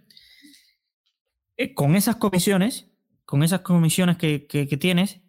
[1.57, 2.91] Eh, con esas comisiones,
[3.27, 5.21] con esas comisiones que, que, que tienes,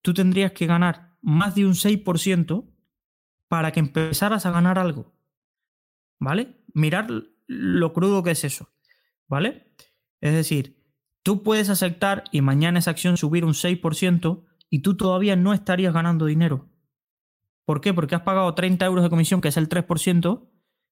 [0.00, 2.73] tú tendrías que ganar más de un 6%
[3.54, 5.14] para que empezaras a ganar algo.
[6.18, 6.56] ¿Vale?
[6.72, 7.06] Mirar
[7.46, 8.74] lo crudo que es eso.
[9.28, 9.72] ¿Vale?
[10.20, 10.82] Es decir,
[11.22, 15.94] tú puedes aceptar y mañana esa acción subir un 6% y tú todavía no estarías
[15.94, 16.68] ganando dinero.
[17.64, 17.94] ¿Por qué?
[17.94, 20.50] Porque has pagado 30 euros de comisión, que es el 3%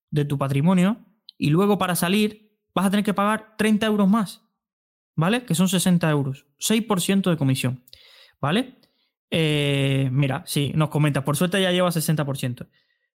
[0.09, 1.05] de tu patrimonio,
[1.37, 4.47] y luego para salir vas a tener que pagar 30 euros más.
[5.17, 5.43] ¿Vale?
[5.43, 6.47] Que son 60 euros.
[6.59, 7.83] 6% de comisión.
[8.39, 8.79] ¿Vale?
[9.35, 12.67] Eh, mira, sí, nos comenta, por suerte ya lleva 60%.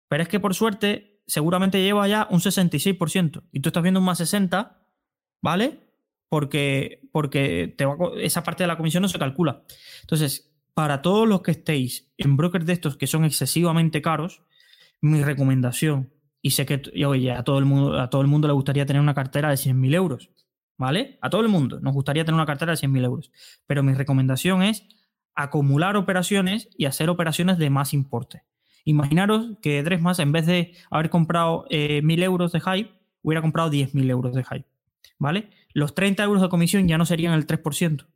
[0.09, 3.43] Pero es que por suerte, seguramente lleva ya un 66%.
[3.53, 4.83] Y tú estás viendo un más 60,
[5.43, 5.79] ¿vale?
[6.31, 7.77] Porque, porque
[8.23, 9.65] esa parte de la comisión no se calcula.
[10.01, 14.43] Entonces, para todos los que estéis en brokers de estos que son excesivamente caros,
[15.03, 16.81] mi recomendación, y sé que
[17.37, 19.95] a, todo el mundo, a todo el mundo le gustaría tener una cartera de 100.000
[19.95, 20.31] euros,
[20.79, 21.19] ¿vale?
[21.21, 23.33] A todo el mundo nos gustaría tener una cartera de 100.000 euros.
[23.67, 24.87] Pero mi recomendación es
[25.37, 28.43] acumular operaciones y hacer operaciones de más importe.
[28.85, 32.91] Imaginaros que más en vez de haber comprado eh, 1.000 euros de hype,
[33.23, 34.67] hubiera comprado 10.000 euros de hype.
[35.19, 35.51] ¿Vale?
[35.73, 38.07] Los 30 euros de comisión ya no serían el 3%,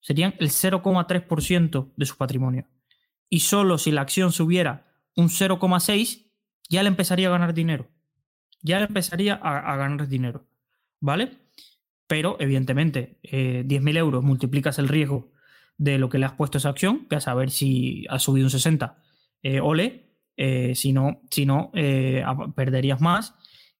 [0.00, 2.66] serían el 0,3% de su patrimonio.
[3.28, 4.86] Y solo si la acción subiera
[5.16, 6.26] un 0,6,
[6.68, 7.88] ya le empezaría a ganar dinero.
[8.62, 10.46] Ya le empezaría a, ganar dinero.
[11.00, 11.32] ¿Vale?
[12.06, 15.33] Pero, evidentemente, 10.000 eh, euros multiplicas el riesgo
[15.76, 18.50] de lo que le has puesto esa acción, que a saber si ha subido un
[18.50, 18.96] 60,
[19.42, 23.34] eh, ole, eh, si no, si no eh, perderías más.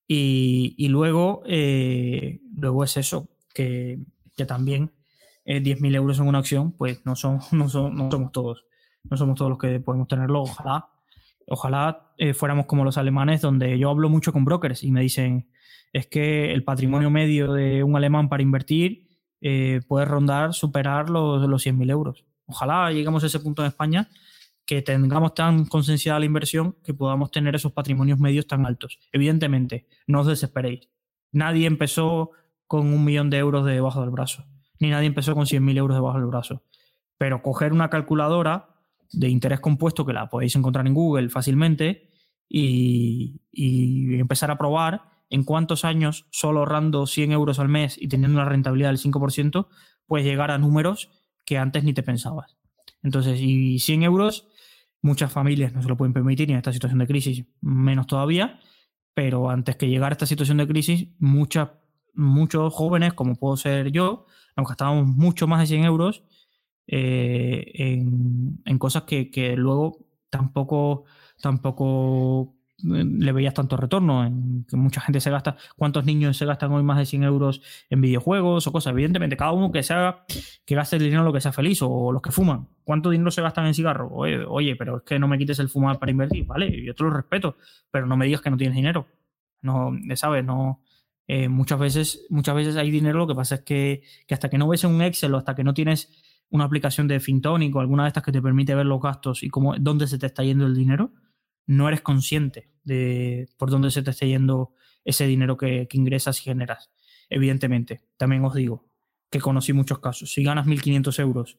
[0.07, 3.99] Y, luego, luego es eso, que,
[4.47, 4.91] también
[5.45, 8.65] 10.000 euros en una acción, pues no, son, no, no somos todos,
[9.09, 10.89] no somos todos los que podemos tenerlo, ojalá.
[11.47, 15.47] Ojalá fuéramos como los alemanes, donde yo hablo mucho con brokers y me dicen,
[15.93, 19.04] es que el patrimonio medio de un alemán para invertir
[19.41, 22.25] eh, puede rondar, superar los, los 100.000 euros.
[22.45, 24.09] Ojalá lleguemos a ese punto en España
[24.65, 28.99] que tengamos tan concienciada la inversión que podamos tener esos patrimonios medios tan altos.
[29.11, 30.89] Evidentemente, no os desesperéis.
[31.31, 32.31] Nadie empezó
[32.67, 34.45] con un millón de euros debajo del brazo,
[34.79, 36.63] ni nadie empezó con 100.000 euros debajo del brazo.
[37.17, 38.69] Pero coger una calculadora
[39.11, 42.09] de interés compuesto que la podéis encontrar en Google fácilmente
[42.49, 48.07] y, y empezar a probar en cuántos años, solo ahorrando 100 euros al mes y
[48.07, 49.67] teniendo una rentabilidad del 5%,
[50.05, 51.09] puedes llegar a números
[51.45, 52.57] que antes ni te pensabas.
[53.01, 54.47] Entonces, y 100 euros,
[55.01, 58.59] muchas familias no se lo pueden permitir en esta situación de crisis, menos todavía,
[59.13, 61.69] pero antes que llegar a esta situación de crisis, muchas,
[62.13, 64.25] muchos jóvenes, como puedo ser yo,
[64.57, 66.23] nos gastábamos mucho más de 100 euros
[66.87, 71.05] eh, en, cosas que, que, luego tampoco,
[71.41, 76.71] tampoco le veías tanto retorno, en que mucha gente se gasta, cuántos niños se gastan
[76.71, 78.91] hoy más de 100 euros en videojuegos o cosas.
[78.91, 80.25] Evidentemente, cada uno que sea,
[80.65, 82.67] que gaste el dinero lo que sea feliz o los que fuman.
[82.83, 84.11] ¿Cuánto dinero se gastan en cigarros?
[84.13, 86.83] Oye, pero es que no me quites el fumar para invertir, ¿vale?
[86.83, 87.57] Yo te lo respeto,
[87.89, 89.07] pero no me digas que no tienes dinero.
[89.61, 90.43] No, ¿sabes?
[90.43, 90.81] No.
[91.27, 94.59] Eh, muchas veces, muchas veces hay dinero, lo que pasa es que, que hasta que
[94.59, 96.11] no ves un Excel o hasta que no tienes
[96.49, 99.49] una aplicación de Fintonic o alguna de estas que te permite ver los gastos y
[99.49, 101.11] cómo, dónde se te está yendo el dinero,
[101.65, 106.43] no eres consciente de por dónde se te está yendo ese dinero que, ingresas y
[106.43, 106.91] generas.
[107.29, 108.85] Evidentemente, también os digo
[109.29, 110.31] que conocí muchos casos.
[110.31, 111.57] Si ganas 1.500 euros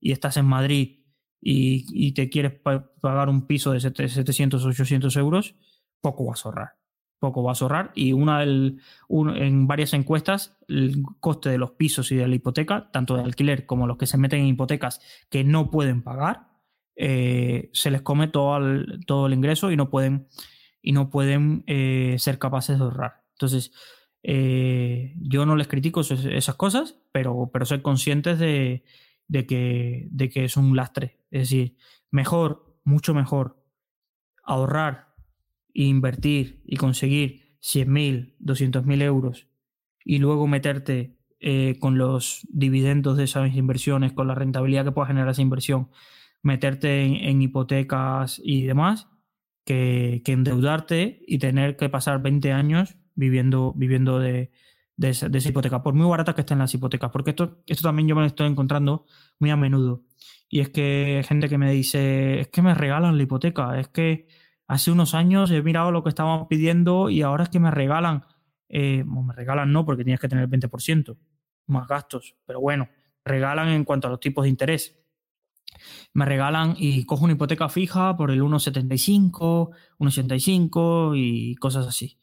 [0.00, 1.00] y estás en Madrid
[1.40, 2.52] y, te quieres
[3.00, 5.54] pagar un piso de 700 o 800 euros,
[6.00, 6.68] poco vas a ahorrar.
[7.18, 7.92] Poco vas a ahorrar.
[7.94, 13.16] Y una en varias encuestas, el coste de los pisos y de la hipoteca, tanto
[13.16, 15.00] de alquiler como los que se meten en hipotecas
[15.30, 16.55] que no pueden pagar,
[16.96, 20.28] eh, se les come todo el, todo el ingreso y no pueden,
[20.80, 23.22] y no pueden eh, ser capaces de ahorrar.
[23.32, 23.72] Entonces,
[24.22, 28.82] eh, yo no les critico esas cosas, pero, pero soy conscientes de,
[29.28, 31.20] que, de que es un lastre.
[31.30, 31.76] Es decir,
[32.10, 33.62] mejor, mucho mejor
[34.42, 35.14] ahorrar
[35.74, 39.48] e invertir y conseguir 100.000, 200.000 euros
[40.02, 41.14] y luego meterte
[41.78, 45.90] con los dividendos de esas inversiones, con la rentabilidad que pueda generar esa inversión
[46.42, 49.08] meterte en, hipotecas y demás
[49.64, 54.52] que, endeudarte y tener que pasar 20 años viviendo, viviendo de,
[54.98, 58.22] esa, hipoteca, por muy baratas que estén las hipotecas, porque esto, esto también yo me
[58.22, 59.06] lo estoy encontrando
[59.38, 60.04] muy a menudo.
[60.48, 64.28] Y es que gente que me dice, es que me regalan la hipoteca, es que
[64.68, 68.24] hace unos años he mirado lo que estaban pidiendo y ahora es que me regalan,
[68.68, 71.16] eh, me regalan no, porque tienes que tener el 20%
[71.66, 72.88] más gastos, pero bueno,
[73.24, 75.05] regalan en cuanto a los tipos de interés
[76.12, 82.18] me regalan y cojo una hipoteca fija por el 1,75, 1,85 y cosas así.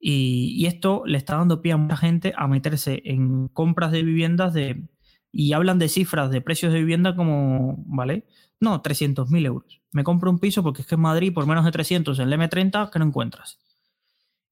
[0.00, 4.54] Y, esto le está dando pie a mucha gente a meterse en compras de viviendas
[4.54, 4.84] de,
[5.32, 8.26] y hablan de cifras de precios de vivienda como, ¿vale?
[8.60, 9.80] No, 300.000 euros.
[9.92, 12.40] Me compro un piso porque es que en Madrid por menos de 300 en el
[12.40, 13.58] M30 que no encuentras.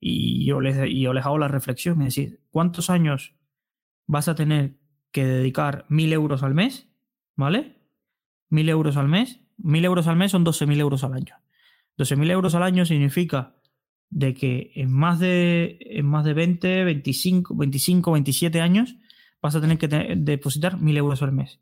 [0.01, 3.35] Y yo les, yo les hago la reflexión, es decir, ¿cuántos años
[4.07, 4.77] vas a tener
[5.11, 6.89] que dedicar 1.000 euros al mes?
[7.37, 7.76] ¿Vale?
[8.51, 9.41] 1.000 euros al mes.
[9.59, 11.35] 1.000 euros al mes son 12.000 euros al año.
[11.99, 13.57] 12.000 euros al año significa
[14.11, 18.97] de que en más de, en más de 20, 25, 25, 27 años
[19.43, 21.61] vas a tener que depositar 1.000 euros al mes.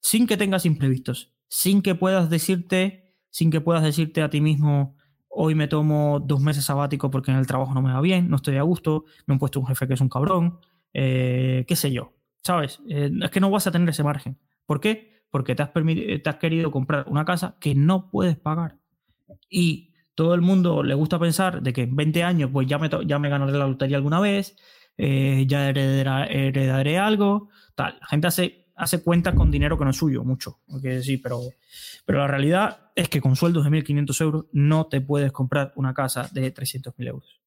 [0.00, 1.32] Sin que tengas imprevistos.
[1.48, 4.96] Sin que puedas decirte, sin que puedas decirte a ti mismo,
[5.28, 8.36] hoy me tomo dos meses sabático porque en el trabajo no me va bien, no
[8.36, 10.58] estoy a gusto, me han puesto un jefe que es un cabrón,
[10.92, 12.12] eh, qué sé yo.
[12.42, 12.80] ¿Sabes?
[12.88, 14.38] Eh, es que no vas a tener ese margen.
[14.66, 15.13] ¿Por qué?
[15.34, 18.78] Porque te has, te has querido comprar una casa que no puedes pagar.
[19.50, 22.88] Y todo el mundo le gusta pensar de que en 20 años pues ya me,
[23.04, 24.54] ya me ganaré la lotería alguna vez,
[24.96, 27.98] eh, ya heredaré, algo, tal.
[28.00, 30.60] La gente hace, hace cuentas con dinero que no es suyo, mucho,
[31.02, 31.40] sí, pero,
[32.06, 35.94] pero la realidad es que con sueldos de 1.500 euros no te puedes comprar una
[35.94, 37.40] casa de 300.000 euros.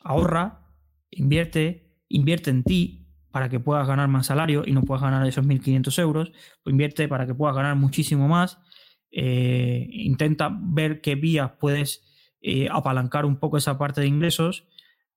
[0.00, 0.66] Ahorra,
[1.08, 5.44] invierte, invierte en ti, para que puedas ganar más salario y no puedas ganar esos
[5.44, 8.58] 1.500 euros, pues invierte para que puedas ganar muchísimo más.
[9.10, 12.04] Eh, intenta ver qué vías puedes
[12.40, 14.66] eh, apalancar un poco esa parte de ingresos,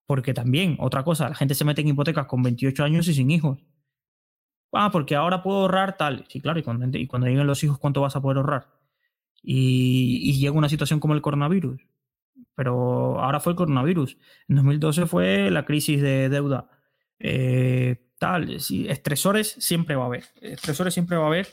[0.06, 3.32] porque también, otra cosa, la gente se mete en hipotecas con 28 años y sin
[3.32, 3.60] hijos.
[4.74, 6.26] Ah, porque ahora puedo ahorrar tal.
[6.30, 8.68] Sí, claro, y cuando, y cuando lleguen los hijos, ¿cuánto vas a poder ahorrar?
[9.44, 11.82] Y, y llega una situación como el coronavirus.
[12.56, 14.18] Pero ahora fue el coronavirus.
[14.48, 16.70] En 2012 fue la crisis de deuda
[17.24, 21.48] eh, tal, estresores siempre va a haber, estresores siempre va a haber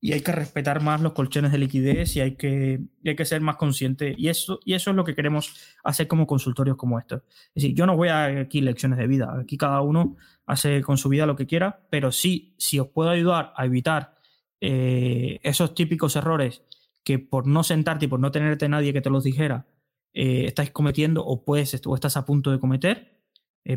[0.00, 3.40] y hay que respetar más los colchones de liquidez y hay que, hay que ser
[3.40, 5.54] más consciente y eso, y eso es lo que queremos
[5.84, 7.22] hacer como consultorios como estos.
[7.54, 10.98] Es decir, yo no voy a aquí lecciones de vida, aquí cada uno hace con
[10.98, 14.14] su vida lo que quiera, pero sí, si os puedo ayudar a evitar
[14.60, 16.62] eh, esos típicos errores
[17.04, 19.66] que por no sentarte y por no tenerte nadie que te los dijera,
[20.12, 23.22] eh, estáis cometiendo o, puedes, o estás a punto de cometer,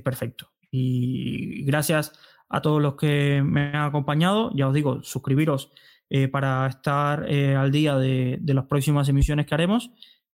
[0.03, 0.51] perfecto.
[0.71, 2.13] Y gracias
[2.49, 4.51] a todos los que me han acompañado.
[4.55, 5.71] Ya os digo, suscribiros
[6.09, 9.91] eh, para estar eh, al día de, las próximas emisiones que haremos.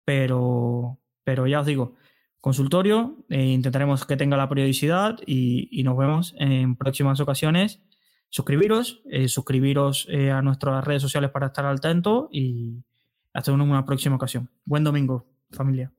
[0.04, 1.96] Pero, pero ya os digo,
[2.42, 7.82] consultorio, eh, intentaremos que tenga la periodicidad y, nos vemos en próximas ocasiones.
[8.32, 12.84] Suscribiros, suscribiros a nuestras redes sociales para estar al tanto y
[13.34, 14.52] hasta una próxima ocasión.
[14.66, 15.99] Buen domingo, familia.